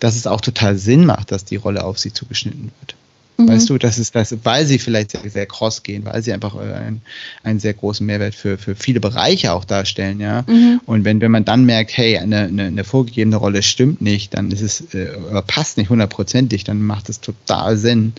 [0.00, 2.94] dass es auch total Sinn macht, dass die Rolle auf sie zugeschnitten wird.
[3.38, 3.48] Mhm.
[3.48, 6.56] Weißt du, das ist das, weil sie vielleicht sehr, sehr cross gehen, weil sie einfach
[6.56, 7.02] äh, einen,
[7.44, 10.44] einen sehr großen Mehrwert für, für viele Bereiche auch darstellen, ja.
[10.48, 10.80] Mhm.
[10.86, 14.50] Und wenn, wenn man dann merkt, hey, eine, eine, eine vorgegebene Rolle stimmt nicht, dann
[14.50, 18.12] ist es, äh, passt nicht hundertprozentig, dann macht es total Sinn,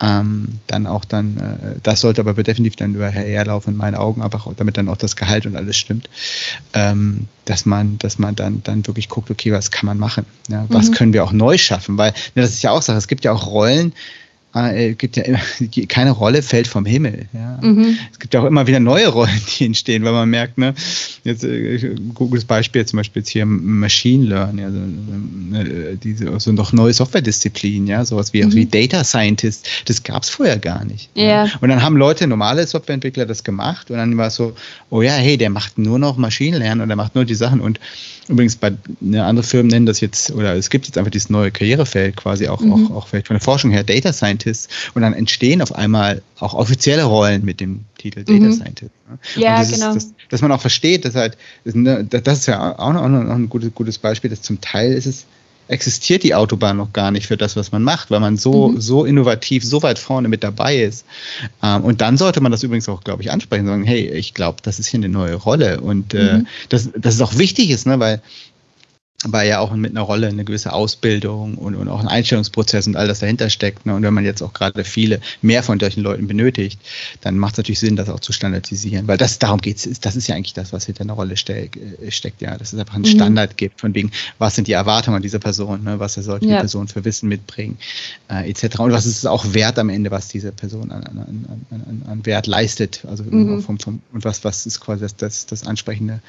[0.00, 4.20] ähm, dann auch dann, äh, das sollte aber definitiv dann über herlaufen in meinen Augen,
[4.20, 6.10] einfach damit dann auch das Gehalt und alles stimmt,
[6.74, 10.26] ähm, dass man, dass man dann, dann wirklich guckt, okay, was kann man machen?
[10.48, 10.66] Ja?
[10.70, 10.94] Was mhm.
[10.94, 11.96] können wir auch neu schaffen?
[11.98, 13.92] Weil, ne, das ist ja auch Sache, es gibt ja auch Rollen,
[14.56, 15.40] äh, gibt ja immer,
[15.88, 17.26] keine Rolle fällt vom Himmel.
[17.32, 17.58] Ja.
[17.62, 17.98] Mhm.
[18.12, 20.74] Es gibt ja auch immer wieder neue Rollen, die entstehen, weil man merkt, ne,
[21.24, 24.78] jetzt äh, gutes Beispiel zum Beispiel jetzt hier Machine Learning, also,
[25.54, 28.52] äh, diese so noch neue Softwaredisziplinen, ja, sowas wie, mhm.
[28.54, 31.10] wie Data Scientist, das gab es vorher gar nicht.
[31.14, 31.46] Ja.
[31.46, 31.50] ja.
[31.60, 34.54] Und dann haben Leute, normale Softwareentwickler, das gemacht und dann war es so,
[34.90, 37.80] oh ja, hey, der macht nur noch Maschinenlernen und der macht nur die Sachen und
[38.28, 41.52] Übrigens, bei ne, andere Firmen nennen das jetzt, oder es gibt jetzt einfach dieses neue
[41.52, 42.90] Karrierefeld, quasi auch, mhm.
[42.90, 44.68] auch, auch vielleicht von der Forschung her, Data Scientist.
[44.94, 48.52] Und dann entstehen auf einmal auch offizielle Rollen mit dem Titel Data mhm.
[48.52, 48.90] Scientist.
[49.08, 49.18] Ne?
[49.36, 49.94] Ja, genau.
[49.94, 53.34] Ist, das, dass man auch versteht, dass halt, das ist ja auch noch, auch noch
[53.34, 55.24] ein gutes, gutes Beispiel, dass zum Teil ist es,
[55.68, 58.80] existiert die Autobahn noch gar nicht für das, was man macht, weil man so, mhm.
[58.80, 61.04] so innovativ, so weit vorne mit dabei ist.
[61.62, 64.58] Ähm, und dann sollte man das übrigens auch, glaube ich, ansprechen, sagen, hey, ich glaube,
[64.62, 65.80] das ist hier eine neue Rolle.
[65.80, 66.46] Und äh, mhm.
[66.68, 68.22] dass, dass es auch wichtig ist, ne, weil
[69.24, 72.96] weil ja auch mit einer Rolle eine gewisse Ausbildung und, und auch ein Einstellungsprozess und
[72.96, 73.86] all das dahinter steckt.
[73.86, 73.94] Ne?
[73.94, 76.78] Und wenn man jetzt auch gerade viele mehr von solchen Leuten benötigt,
[77.22, 79.08] dann macht es natürlich Sinn, das auch zu standardisieren.
[79.08, 81.76] Weil das darum geht es, das ist ja eigentlich das, was hinter einer Rolle steck,
[81.76, 82.58] äh, steckt, ja.
[82.58, 83.16] Dass es einfach einen mhm.
[83.16, 85.98] Standard gibt, von wegen, was sind die Erwartungen dieser Person, ne?
[85.98, 86.56] was sollte ja.
[86.56, 87.78] die Person für Wissen mitbringen,
[88.28, 88.80] äh, etc.
[88.80, 92.26] Und was ist es auch wert am Ende, was diese Person an, an, an, an
[92.26, 93.02] Wert leistet.
[93.08, 93.62] Also mhm.
[93.62, 96.20] vom, vom, und was, was ist quasi das, das, das ansprechende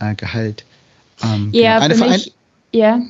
[0.00, 0.64] äh, Gehalt.
[1.22, 2.32] Ähm, ja, eine für mich,
[2.72, 3.00] ja.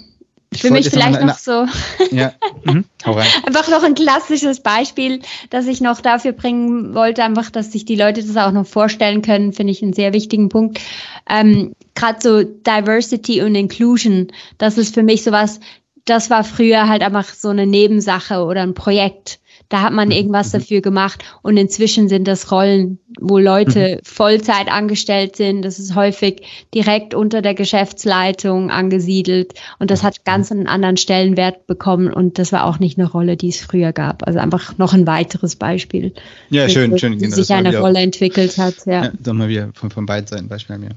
[0.55, 1.67] für mich vielleicht noch so.
[2.11, 2.33] Ja.
[2.65, 2.85] Mhm.
[3.47, 7.97] einfach noch ein klassisches Beispiel, das ich noch dafür bringen wollte, einfach, dass sich die
[7.97, 10.81] Leute das auch noch vorstellen können, finde ich einen sehr wichtigen Punkt.
[11.29, 15.61] Ähm, Gerade so Diversity und Inclusion, das ist für mich sowas,
[16.05, 19.39] das war früher halt einfach so eine Nebensache oder ein Projekt.
[19.69, 20.15] Da hat man mhm.
[20.15, 20.59] irgendwas mhm.
[20.59, 24.05] dafür gemacht und inzwischen sind das Rollen, wo Leute mhm.
[24.05, 25.63] Vollzeit angestellt sind.
[25.63, 26.43] Das ist häufig
[26.75, 32.53] direkt unter der Geschäftsleitung angesiedelt und das hat ganz einen anderen Stellenwert bekommen und das
[32.53, 34.27] war auch nicht eine Rolle, die es früher gab.
[34.27, 36.13] Also einfach noch ein weiteres Beispiel.
[36.51, 37.21] Ja, schön, schön.
[37.21, 38.87] Wie sich eine Rolle entwickelt hat.
[38.87, 40.91] Ja, ja mal wieder von, von beiden Seiten Beispiel mir.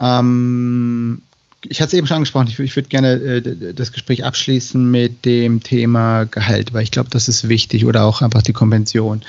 [0.00, 1.22] Ähm,
[1.68, 5.24] ich hatte es eben schon angesprochen, ich, ich würde gerne äh, das Gespräch abschließen mit
[5.24, 9.22] dem Thema Gehalt, weil ich glaube, das ist wichtig oder auch einfach die Konvention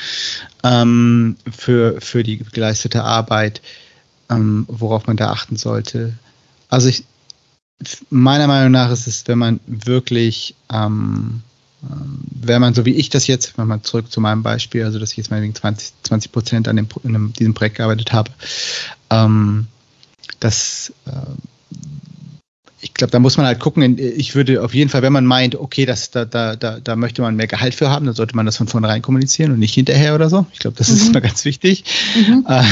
[0.63, 3.61] ähm, für, für die geleistete Arbeit,
[4.29, 6.13] ähm, worauf man da achten sollte.
[6.69, 7.03] Also ich,
[8.09, 11.41] meiner Meinung nach ist es, wenn man wirklich, ähm,
[11.83, 14.99] ähm wenn man so wie ich das jetzt, wenn man zurück zu meinem Beispiel, also
[14.99, 18.31] dass ich jetzt mal wegen 20 Prozent an dem, in einem, diesem Projekt gearbeitet habe,
[19.09, 19.67] ähm,
[20.39, 21.11] dass äh,
[22.93, 23.97] ich glaube, da muss man halt gucken.
[23.97, 27.23] Ich würde auf jeden Fall, wenn man meint, okay, das, da, da, da, da möchte
[27.23, 30.13] man mehr Gehalt für haben, dann sollte man das von vornherein kommunizieren und nicht hinterher
[30.13, 30.45] oder so.
[30.53, 30.95] Ich glaube, das mhm.
[30.97, 31.85] ist immer ganz wichtig.
[32.15, 32.45] Mhm.
[32.53, 32.63] Äh,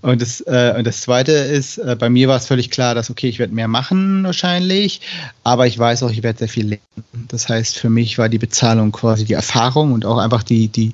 [0.00, 3.10] und, das, äh, und das Zweite ist, äh, bei mir war es völlig klar, dass,
[3.10, 5.00] okay, ich werde mehr machen wahrscheinlich,
[5.44, 7.26] aber ich weiß auch, ich werde sehr viel lernen.
[7.28, 10.92] Das heißt, für mich war die Bezahlung quasi die Erfahrung und auch einfach die, die,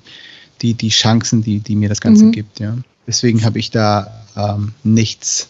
[0.63, 2.33] die, die Chancen, die, die mir das Ganze mhm.
[2.33, 2.61] gibt.
[2.61, 2.77] Ja.
[3.07, 5.49] Deswegen habe ich da ähm, nichts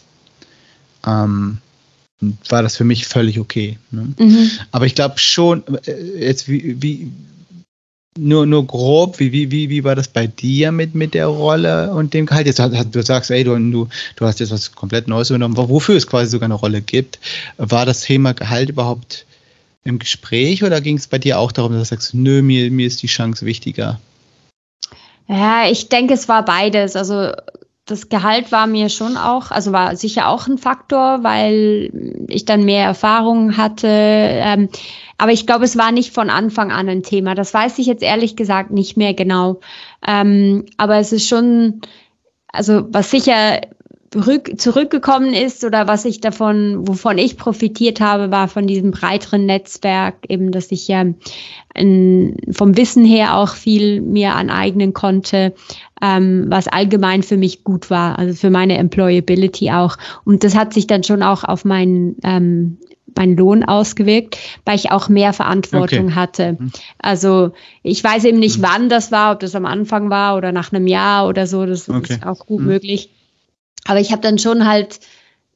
[1.05, 1.57] ähm,
[2.49, 3.77] war das für mich völlig okay.
[3.91, 4.13] Ne?
[4.17, 4.51] Mhm.
[4.71, 7.11] Aber ich glaube schon, äh, jetzt wie, wie
[8.17, 11.93] nur, nur grob, wie, wie, wie, wie war das bei dir mit, mit der Rolle
[11.93, 12.47] und dem Gehalt?
[12.47, 16.07] Jetzt du sagst, ey, du, du, du hast jetzt was komplett Neues übernommen, wofür es
[16.07, 17.19] quasi sogar eine Rolle gibt.
[17.57, 19.25] War das Thema Gehalt überhaupt
[19.83, 22.87] im Gespräch oder ging es bei dir auch darum, dass du sagst, nö, mir, mir
[22.87, 23.99] ist die Chance wichtiger?
[25.27, 26.95] Ja, ich denke, es war beides.
[26.95, 27.31] Also
[27.89, 31.91] das Gehalt war mir schon auch, also war sicher auch ein Faktor, weil
[32.27, 33.87] ich dann mehr Erfahrung hatte.
[33.87, 34.69] Ähm,
[35.17, 37.35] aber ich glaube, es war nicht von Anfang an ein Thema.
[37.35, 39.59] Das weiß ich jetzt ehrlich gesagt nicht mehr genau.
[40.05, 41.81] Ähm, aber es ist schon,
[42.47, 43.61] also was sicher
[44.11, 50.15] zurückgekommen ist oder was ich davon, wovon ich profitiert habe, war von diesem breiteren Netzwerk,
[50.27, 51.05] eben, dass ich ja
[51.75, 55.53] in, vom Wissen her auch viel mir aneignen konnte,
[56.01, 59.97] ähm, was allgemein für mich gut war, also für meine Employability auch.
[60.25, 62.77] Und das hat sich dann schon auch auf meinen ähm,
[63.15, 66.15] meinen Lohn ausgewirkt, weil ich auch mehr Verantwortung okay.
[66.15, 66.57] hatte.
[66.59, 66.71] Mhm.
[66.99, 67.51] Also
[67.83, 70.87] ich weiß eben nicht, wann das war, ob das am Anfang war oder nach einem
[70.87, 71.65] Jahr oder so.
[71.65, 72.13] Das okay.
[72.13, 72.67] ist auch gut mhm.
[72.67, 73.09] möglich.
[73.85, 74.99] Aber ich habe dann schon halt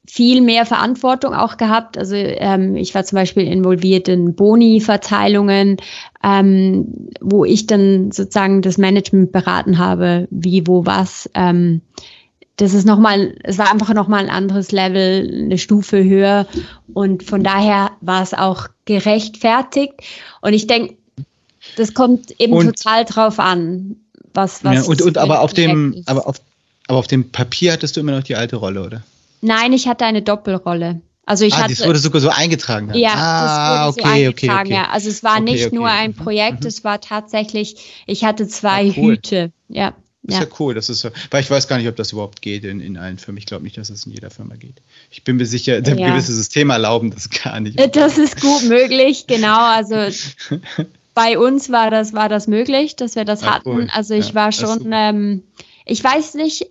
[0.05, 1.97] viel mehr Verantwortung auch gehabt.
[1.97, 5.77] Also ähm, ich war zum Beispiel involviert in Boni-Verteilungen,
[6.23, 11.29] ähm, wo ich dann sozusagen das Management beraten habe, wie, wo, was.
[11.35, 11.81] Ähm,
[12.57, 16.47] das ist nochmal, es war einfach nochmal ein anderes Level, eine Stufe höher.
[16.93, 19.93] Und von daher war es auch gerechtfertigt.
[20.41, 20.95] Und ich denke,
[21.77, 23.95] das kommt eben und, total drauf an,
[24.33, 24.75] was, was.
[24.75, 26.41] Ja, und, und aber auf dem, aber auf
[26.87, 29.03] aber auf dem Papier hattest du immer noch die alte Rolle, oder?
[29.41, 31.01] Nein, ich hatte eine Doppelrolle.
[31.25, 32.89] Also ich ah, hatte, das wurde sogar so eingetragen.
[32.89, 32.97] Dann.
[32.97, 34.59] Ja, ah, das wurde okay, so eingetragen.
[34.59, 34.73] Okay, okay.
[34.73, 34.89] Ja.
[34.89, 36.67] Also es war okay, nicht nur ein Projekt, mhm.
[36.67, 37.75] es war tatsächlich,
[38.07, 39.13] ich hatte zwei ah, cool.
[39.13, 39.51] Hüte.
[39.69, 39.93] Ja.
[40.23, 40.47] Das ist ja.
[40.47, 42.79] ja cool, das ist so, weil ich weiß gar nicht, ob das überhaupt geht in,
[42.79, 43.37] in allen Firmen.
[43.37, 44.81] Ich glaube nicht, dass es in jeder Firma geht.
[45.11, 46.09] Ich bin mir sicher, ja.
[46.09, 47.79] gewisse Systeme erlauben das gar nicht.
[47.79, 49.59] Äh, das ist gut möglich, genau.
[49.59, 49.95] Also
[51.13, 53.69] bei uns war das, war das möglich, dass wir das ah, hatten.
[53.69, 53.87] Cool.
[53.91, 55.43] Also ich ja, war schon, ähm,
[55.85, 56.67] ich weiß nicht,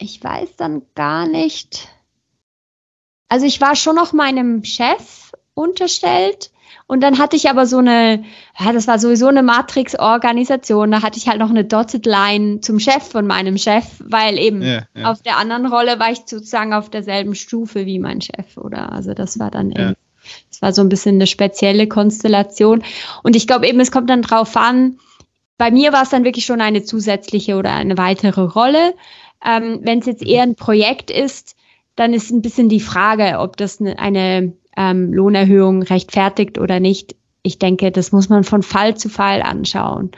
[0.00, 1.88] ich weiß dann gar nicht.
[3.28, 6.50] Also ich war schon noch meinem Chef unterstellt.
[6.86, 8.24] Und dann hatte ich aber so eine,
[8.58, 10.90] ja, das war sowieso eine Matrix-Organisation.
[10.90, 14.60] Da hatte ich halt noch eine Dotted Line zum Chef von meinem Chef, weil eben
[14.62, 15.10] ja, ja.
[15.10, 18.90] auf der anderen Rolle war ich sozusagen auf derselben Stufe wie mein Chef, oder?
[18.90, 19.94] Also das war dann ja.
[20.48, 22.82] das war so ein bisschen eine spezielle Konstellation.
[23.22, 24.98] Und ich glaube eben, es kommt dann drauf an.
[25.58, 28.94] Bei mir war es dann wirklich schon eine zusätzliche oder eine weitere Rolle.
[29.44, 31.56] Ähm, Wenn es jetzt eher ein Projekt ist,
[31.96, 37.16] dann ist ein bisschen die Frage, ob das eine, eine ähm, Lohnerhöhung rechtfertigt oder nicht.
[37.42, 40.10] Ich denke, das muss man von Fall zu Fall anschauen.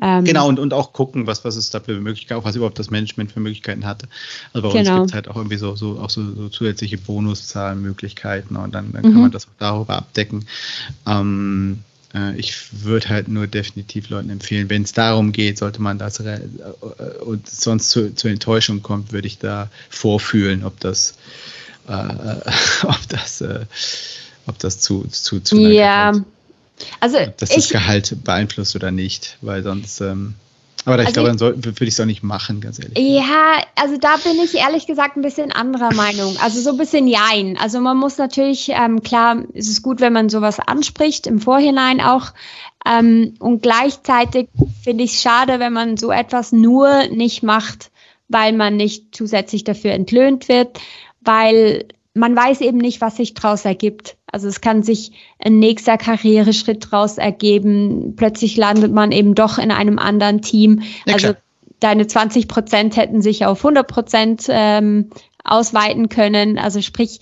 [0.00, 2.78] Ähm, genau, und, und auch gucken, was, was es da für Möglichkeiten, auch was überhaupt
[2.78, 4.06] das Management für Möglichkeiten hatte.
[4.52, 4.90] Also bei genau.
[4.92, 8.92] uns gibt es halt auch irgendwie so, so, auch so, so zusätzliche Bonuszahlenmöglichkeiten und dann,
[8.92, 9.12] dann mhm.
[9.12, 10.46] kann man das auch darüber abdecken.
[11.06, 11.97] Ähm, äh,
[12.36, 16.40] ich würde halt nur definitiv Leuten empfehlen, wenn es darum geht, sollte man das äh,
[17.20, 21.14] und sonst zu, zur Enttäuschung kommt, würde ich da vorfühlen, ob das,
[21.86, 21.92] äh,
[22.82, 23.66] ob das, äh,
[24.46, 26.12] ob das zu, zu, zu ja.
[27.00, 30.34] Also dass das Gehalt beeinflusst oder nicht, weil sonst ähm,
[30.94, 32.98] aber ich also glaube, dann soll, würde ich es auch nicht machen, ganz ehrlich.
[32.98, 36.36] Ja, also da bin ich ehrlich gesagt ein bisschen anderer Meinung.
[36.42, 37.56] Also so ein bisschen Jein.
[37.58, 42.00] Also man muss natürlich, ähm, klar, ist es gut, wenn man sowas anspricht, im Vorhinein
[42.00, 42.32] auch.
[42.86, 44.48] Ähm, und gleichzeitig
[44.82, 47.90] finde ich es schade, wenn man so etwas nur nicht macht,
[48.28, 50.78] weil man nicht zusätzlich dafür entlöhnt wird,
[51.20, 54.17] weil man weiß eben nicht, was sich daraus ergibt.
[54.38, 58.14] Also es kann sich ein nächster Karriereschritt daraus ergeben.
[58.14, 60.82] Plötzlich landet man eben doch in einem anderen Team.
[61.06, 61.34] Ja, also
[61.80, 65.10] deine 20 Prozent hätten sich auf 100 Prozent ähm,
[65.42, 66.56] ausweiten können.
[66.56, 67.18] Also sprich,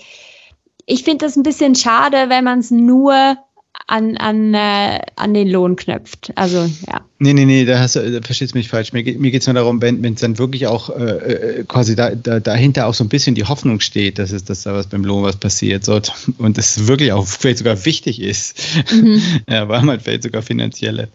[0.85, 3.39] ich finde das ein bisschen schade, wenn man es nur
[3.87, 6.33] an, an, äh, an den Lohn knöpft.
[6.35, 7.03] Also, ja.
[7.19, 8.93] Nee, nee, nee, da, hast du, da verstehst du mich falsch.
[8.93, 12.15] Mir, mir geht es nur darum, wenn es dann wirklich auch äh, äh, quasi da,
[12.15, 15.05] da, dahinter auch so ein bisschen die Hoffnung steht, dass, es, dass da was beim
[15.05, 16.01] Lohn was passiert so,
[16.39, 18.59] und es wirklich auch vielleicht sogar wichtig ist,
[18.93, 19.23] mhm.
[19.49, 21.09] ja, weil man vielleicht sogar finanzielle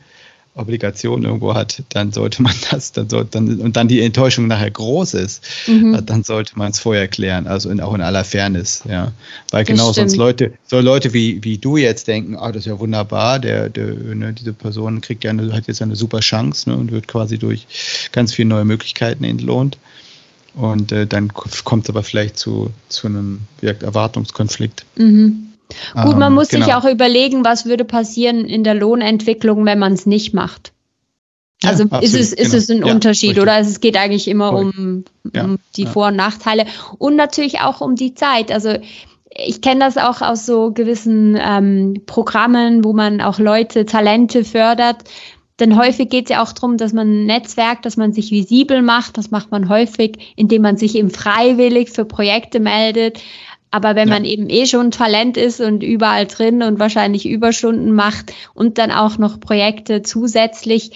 [0.55, 4.71] Obligation irgendwo hat, dann sollte man das, dann soll, dann, und dann die Enttäuschung nachher
[4.71, 5.93] groß ist, mhm.
[5.93, 9.13] Äh, dann sollte man es vorher klären, also in, auch in aller Fairness, ja.
[9.51, 10.09] Weil das genau stimmt.
[10.09, 13.69] sonst Leute, so Leute wie, wie du jetzt denken, ah, das ist ja wunderbar, der,
[13.69, 17.07] der ne, diese Person kriegt ja eine, hat jetzt eine super Chance ne, und wird
[17.07, 17.65] quasi durch
[18.11, 19.77] ganz viele neue Möglichkeiten entlohnt.
[20.53, 24.83] Und äh, dann kommt es aber vielleicht zu, zu einem Erwartungskonflikt.
[24.97, 25.50] Mhm.
[25.93, 26.65] Gut, man ähm, muss genau.
[26.65, 30.73] sich auch überlegen, was würde passieren in der Lohnentwicklung, wenn man es nicht macht.
[31.63, 32.57] Also ja, ist, es, ist genau.
[32.57, 33.43] es ein ja, Unterschied richtig.
[33.43, 36.65] oder es geht eigentlich immer um, ja, um, die Vor- und Nachteile
[36.97, 38.51] und natürlich auch um die Zeit.
[38.51, 38.77] Also
[39.29, 45.03] ich kenne das auch aus so gewissen ähm, Programmen, wo man auch Leute, Talente fördert.
[45.59, 48.81] Denn häufig geht es ja auch darum, dass man ein Netzwerk, dass man sich visibel
[48.81, 49.17] macht.
[49.19, 53.21] Das macht man häufig, indem man sich eben freiwillig für Projekte meldet.
[53.71, 54.15] Aber wenn ja.
[54.15, 58.91] man eben eh schon Talent ist und überall drin und wahrscheinlich Überstunden macht und dann
[58.91, 60.91] auch noch Projekte zusätzlich,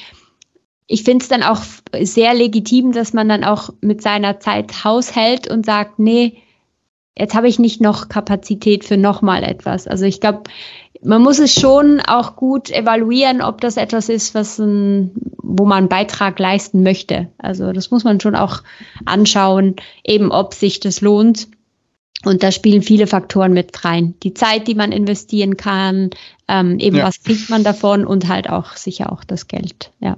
[0.88, 1.62] ich finde es dann auch
[2.02, 6.38] sehr legitim, dass man dann auch mit seiner Zeit haushält und sagt, nee,
[7.18, 9.88] jetzt habe ich nicht noch Kapazität für nochmal etwas.
[9.88, 10.44] Also ich glaube,
[11.02, 15.12] man muss es schon auch gut evaluieren, ob das etwas ist, was ein,
[15.42, 17.30] wo man einen Beitrag leisten möchte.
[17.38, 18.62] Also das muss man schon auch
[19.06, 21.48] anschauen, eben ob sich das lohnt.
[22.26, 24.16] Und da spielen viele Faktoren mit rein.
[24.24, 26.10] Die Zeit, die man investieren kann,
[26.48, 27.06] ähm, eben ja.
[27.06, 29.92] was kriegt man davon und halt auch sicher auch das Geld.
[30.00, 30.18] Ja.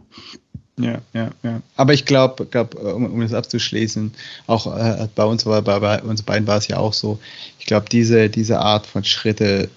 [0.80, 1.62] Ja, ja, ja.
[1.76, 4.14] Aber ich glaube, glaub, um, um das abzuschließen,
[4.46, 7.20] auch äh, bei uns, bei, bei uns beiden war es ja auch so,
[7.58, 9.70] ich glaube, diese, diese Art von Schritte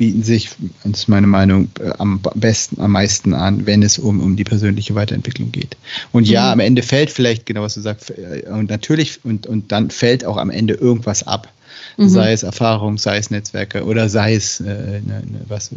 [0.00, 0.48] bieten sich,
[0.82, 4.44] das ist meine Meinung, äh, am besten, am meisten an, wenn es um, um die
[4.44, 5.76] persönliche Weiterentwicklung geht.
[6.10, 6.52] Und ja, mhm.
[6.52, 10.24] am Ende fällt vielleicht, genau was du sagst, äh, und natürlich, und, und dann fällt
[10.24, 11.52] auch am Ende irgendwas ab.
[11.98, 12.08] Mhm.
[12.08, 15.76] Sei es Erfahrung, sei es Netzwerke oder sei es äh, ne, ne, was, äh,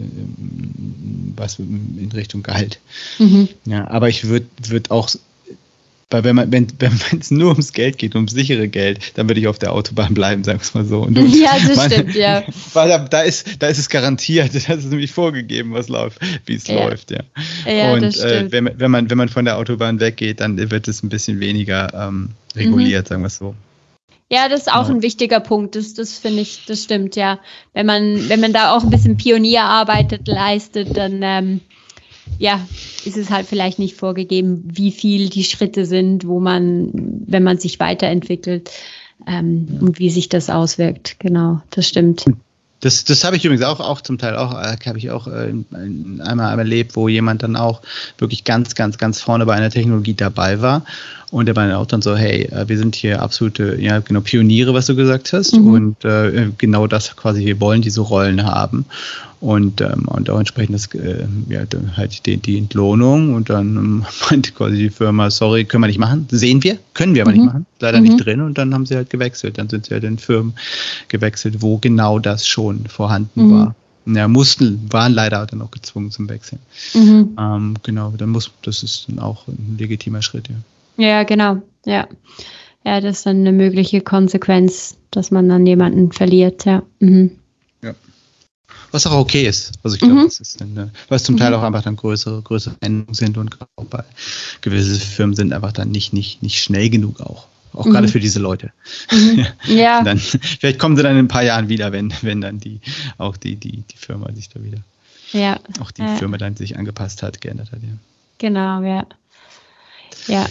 [1.36, 2.79] was in Richtung Gehalt.
[3.19, 3.49] Mhm.
[3.65, 5.09] Ja, aber ich würde würd auch
[6.13, 9.41] weil wenn man, wenn wenn es nur ums Geld geht, ums sichere Geld, dann würde
[9.41, 11.02] ich auf der Autobahn bleiben, sagen wir es mal so.
[11.02, 12.43] Und ja, das man, stimmt, ja.
[12.73, 16.54] Weil da, da, ist, da ist es garantiert, das ist nämlich vorgegeben, was läuft, wie
[16.54, 16.88] es ja.
[16.88, 17.21] läuft, ja.
[17.65, 21.02] ja und äh, wenn, wenn, man, wenn man von der Autobahn weggeht, dann wird es
[21.02, 23.10] ein bisschen weniger ähm, reguliert, mhm.
[23.10, 23.56] sagen wir es so.
[24.30, 24.95] Ja, das ist auch ja.
[24.95, 25.76] ein wichtiger Punkt.
[25.76, 27.39] Das, das finde ich, das stimmt, ja.
[27.73, 31.62] Wenn man, wenn man da auch ein bisschen Pionierarbeit leistet, dann ähm,
[32.39, 32.65] ja,
[33.05, 37.57] ist es halt vielleicht nicht vorgegeben, wie viel die Schritte sind, wo man, wenn man
[37.57, 38.71] sich weiterentwickelt
[39.27, 41.17] ähm, und wie sich das auswirkt.
[41.19, 42.25] Genau, das stimmt.
[42.79, 45.53] Das, das habe ich übrigens auch, auch zum Teil auch, äh, habe ich auch äh,
[45.71, 47.81] einmal erlebt, wo jemand dann auch
[48.17, 50.83] wirklich ganz, ganz, ganz vorne bei einer Technologie dabei war
[51.34, 54.76] und der war auch dann so, hey, äh, wir sind hier absolute, ja, genau, Pioniere,
[54.76, 55.56] was du gesagt hast.
[55.56, 55.67] Mhm.
[55.67, 58.86] Und äh, genau das quasi, wir wollen diese Rollen haben.
[59.39, 61.62] Und, ähm, und auch entsprechend das, äh, ja,
[61.98, 63.34] halt die, die Entlohnung.
[63.34, 66.28] Und dann ähm, meinte quasi die Firma, sorry, können wir nicht machen.
[66.30, 67.38] Sehen wir, können wir aber mhm.
[67.38, 67.65] nicht machen.
[67.80, 68.04] Leider mhm.
[68.04, 68.39] nicht drin.
[68.41, 69.58] Und dann haben sie halt gewechselt.
[69.58, 70.54] Dann sind sie halt in Firmen
[71.08, 73.52] gewechselt, wo genau das schon vorhanden mhm.
[73.52, 73.76] war.
[74.06, 76.60] Ja, mussten, waren leider dann auch gezwungen zum Wechseln.
[76.93, 77.36] Mhm.
[77.39, 80.56] Ähm, genau, dann muss, das ist dann auch ein legitimer Schritt, ja.
[80.97, 81.62] Ja, genau.
[81.86, 82.08] Ja.
[82.86, 86.84] Ja, das ist dann eine mögliche Konsequenz, dass man dann jemanden verliert, ja.
[86.99, 87.32] Mhm.
[87.82, 87.93] Ja.
[88.91, 89.73] Was auch okay ist.
[89.84, 90.25] Also ich glaube, mhm.
[90.25, 91.58] das ist dann, äh, was zum Teil mhm.
[91.58, 94.03] auch einfach dann größere, größere Änderungen sind und auch bei
[94.62, 97.47] gewisse Firmen sind einfach dann nicht, nicht, nicht schnell genug auch.
[97.73, 98.12] Auch gerade mhm.
[98.12, 98.71] für diese Leute.
[99.12, 99.47] Mhm.
[99.65, 100.03] Ja.
[100.03, 102.82] dann, vielleicht kommen sie dann in ein paar Jahren wieder, wenn, wenn dann die,
[103.17, 104.79] auch die, die, die Firma sich da wieder,
[105.32, 105.60] ja.
[105.79, 106.15] auch die ja.
[106.15, 107.89] Firma dann sich angepasst hat, geändert hat, ja.
[108.38, 109.08] Genau, ja.
[110.27, 110.45] Ja.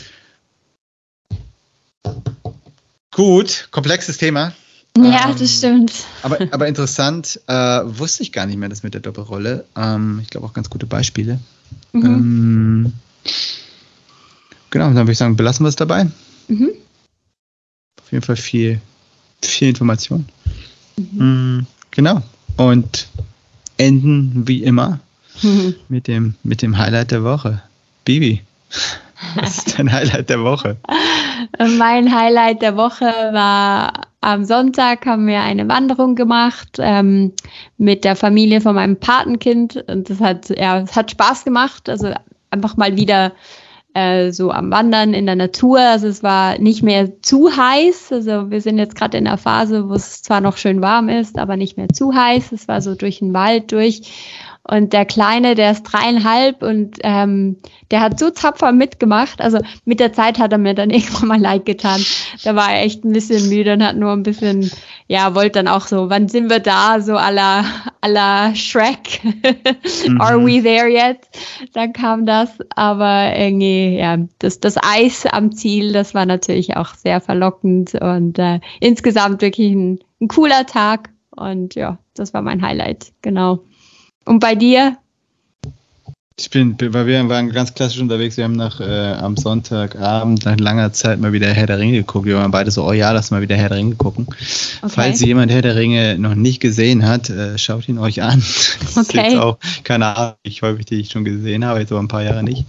[3.12, 4.53] Gut, komplexes Thema.
[4.97, 5.93] Ja, ähm, das stimmt.
[6.23, 9.65] Aber, aber interessant, äh, wusste ich gar nicht mehr, das mit der Doppelrolle.
[9.77, 11.38] Ähm, ich glaube auch ganz gute Beispiele.
[11.93, 12.05] Mhm.
[12.05, 12.93] Ähm,
[14.71, 16.07] genau, dann würde ich sagen, belassen wir es dabei.
[16.49, 16.71] Mhm.
[18.01, 18.81] Auf jeden Fall viel,
[19.43, 20.27] viel Information.
[20.97, 21.59] Mhm.
[21.59, 22.23] Mm, genau.
[22.57, 23.09] Und
[23.79, 25.01] enden wie immer
[25.43, 25.75] mhm.
[25.88, 27.62] mit, dem, mit dem Highlight der Woche.
[28.05, 28.43] Bibi.
[29.37, 30.76] Was ist dein Highlight der Woche?
[31.78, 37.32] Mein Highlight der Woche war am Sonntag haben wir eine Wanderung gemacht ähm,
[37.76, 41.88] mit der Familie von meinem Patenkind und das hat ja, es hat Spaß gemacht.
[41.88, 42.12] Also
[42.50, 43.32] einfach mal wieder
[43.94, 45.80] äh, so am Wandern in der Natur.
[45.80, 48.12] Also es war nicht mehr zu heiß.
[48.12, 51.38] Also wir sind jetzt gerade in der Phase, wo es zwar noch schön warm ist,
[51.38, 52.52] aber nicht mehr zu heiß.
[52.52, 54.02] Es war so durch den Wald durch
[54.64, 57.57] und der Kleine, der ist dreieinhalb und ähm,
[57.90, 59.40] der hat so tapfer mitgemacht.
[59.40, 62.01] Also mit der Zeit hat er mir dann irgendwann mal leid getan.
[62.44, 64.70] Da war er echt ein bisschen müde und hat nur ein bisschen,
[65.09, 67.01] ja, wollte dann auch so, wann sind wir da?
[67.01, 67.64] So à la,
[68.03, 69.20] à la Shrek.
[70.07, 70.20] mhm.
[70.20, 71.18] Are we there yet?
[71.72, 72.51] Dann kam das.
[72.77, 78.38] Aber irgendwie, ja, das, das Eis am Ziel, das war natürlich auch sehr verlockend und
[78.38, 81.10] äh, insgesamt wirklich ein, ein cooler Tag.
[81.35, 83.65] Und ja, das war mein Highlight, genau.
[84.25, 84.96] Und bei dir?
[86.38, 88.37] Ich bin, weil wir waren ganz klassisch unterwegs.
[88.37, 92.27] Wir haben nach äh, am Sonntagabend nach langer Zeit mal wieder Herr der Ringe geguckt.
[92.27, 94.27] Wir waren beide so, oh ja, lass mal wieder Herr der Ringe gucken.
[94.27, 94.92] Okay.
[94.94, 98.42] Falls jemand Herr der Ringe noch nicht gesehen hat, äh, schaut ihn euch an.
[98.83, 99.18] Das okay.
[99.18, 102.08] ist jetzt auch, keine Ahnung, ich häufig die ich schon gesehen habe, jetzt aber ein
[102.08, 102.66] paar Jahre nicht.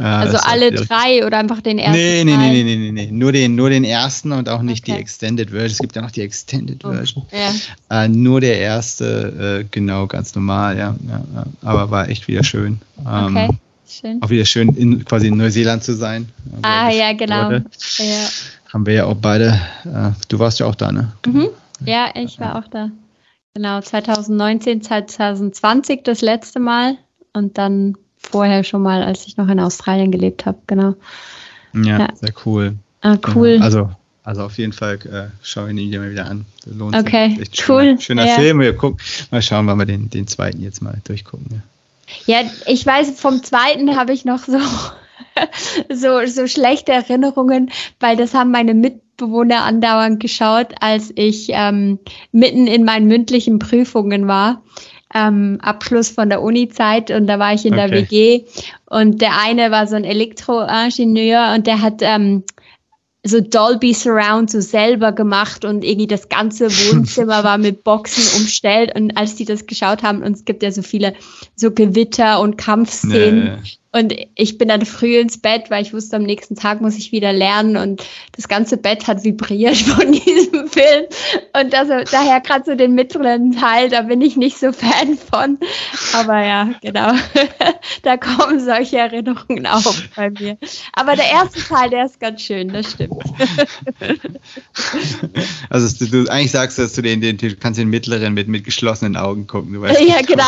[0.00, 1.92] Ja, also alle drei oder einfach den ersten?
[1.92, 3.08] Nee, nee, nee, nee, nee, nee, nee.
[3.12, 4.94] Nur den, nur den ersten und auch nicht okay.
[4.94, 5.72] die Extended Version.
[5.72, 7.26] Es gibt ja noch die Extended oh, Version.
[7.30, 8.04] Ja.
[8.04, 12.80] Äh, nur der erste, äh, genau, ganz normal, ja, ja, Aber war echt wieder schön.
[13.06, 13.48] Ähm, okay.
[13.86, 14.22] Schön.
[14.22, 16.28] Auch wieder schön, in, quasi in Neuseeland zu sein.
[16.62, 17.50] Ah, ja, genau.
[17.50, 17.60] Ja.
[18.72, 19.60] Haben wir ja auch beide.
[19.84, 21.12] Äh, du warst ja auch da, ne?
[21.26, 21.48] Mhm.
[21.84, 22.90] Ja, ich war auch da.
[23.52, 26.96] Genau, 2019, 2020 das letzte Mal
[27.32, 27.96] und dann
[28.30, 30.94] vorher schon mal, als ich noch in Australien gelebt habe, genau.
[31.74, 32.74] Ja, ja, sehr cool.
[33.00, 33.54] Ah, cool.
[33.54, 33.64] Genau.
[33.64, 33.90] Also,
[34.22, 36.44] also auf jeden Fall äh, schaue ich ihn mal wieder an.
[36.64, 37.40] Das lohnt okay, sich.
[37.40, 37.82] Echt cool.
[37.82, 38.34] Schöner, schöner ja.
[38.34, 38.60] Film.
[38.60, 39.00] Wir gucken,
[39.30, 41.62] mal schauen, wann wir den, den zweiten jetzt mal durchgucken.
[42.26, 44.58] Ja, ja ich weiß, vom zweiten habe ich noch so,
[45.94, 51.98] so, so schlechte Erinnerungen, weil das haben meine Mitbewohner andauernd geschaut, als ich ähm,
[52.32, 54.62] mitten in meinen mündlichen Prüfungen war
[55.14, 57.88] ähm, Abschluss von der Uni-Zeit und da war ich in okay.
[57.88, 58.44] der WG
[58.86, 62.44] und der eine war so ein Elektroingenieur und der hat ähm,
[63.22, 68.94] so Dolby Surround so selber gemacht und irgendwie das ganze Wohnzimmer war mit Boxen umstellt
[68.94, 71.14] und als die das geschaut haben und es gibt ja so viele
[71.56, 73.70] so Gewitter und Kampfszenen nee.
[73.92, 77.10] Und ich bin dann früh ins Bett, weil ich wusste, am nächsten Tag muss ich
[77.10, 81.06] wieder lernen und das ganze Bett hat vibriert von diesem Film.
[81.60, 85.58] Und das, daher gerade so den mittleren Teil, da bin ich nicht so Fan von.
[86.12, 87.12] Aber ja, genau.
[88.02, 90.56] da kommen solche Erinnerungen auf bei mir.
[90.92, 93.20] Aber der erste Teil, der ist ganz schön, das stimmt.
[95.68, 98.62] also du, du eigentlich sagst, dass du den, den du kannst den mittleren mit, mit
[98.64, 99.72] geschlossenen Augen gucken.
[99.72, 100.44] Du weißt, ja, genau.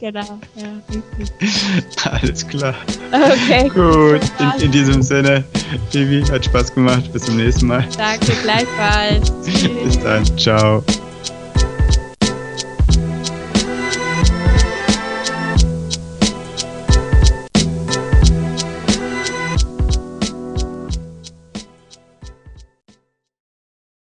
[0.00, 1.39] genau, ja.
[2.04, 2.74] Alles klar.
[3.12, 3.68] Okay.
[3.68, 5.44] Gut, in, in, diesem Sinne,
[5.92, 7.12] Vivi, hat Spaß gemacht.
[7.12, 7.86] Bis zum nächsten Mal.
[7.96, 9.30] Danke, gleichfalls.
[9.84, 10.24] Bis dann.
[10.38, 10.84] Ciao.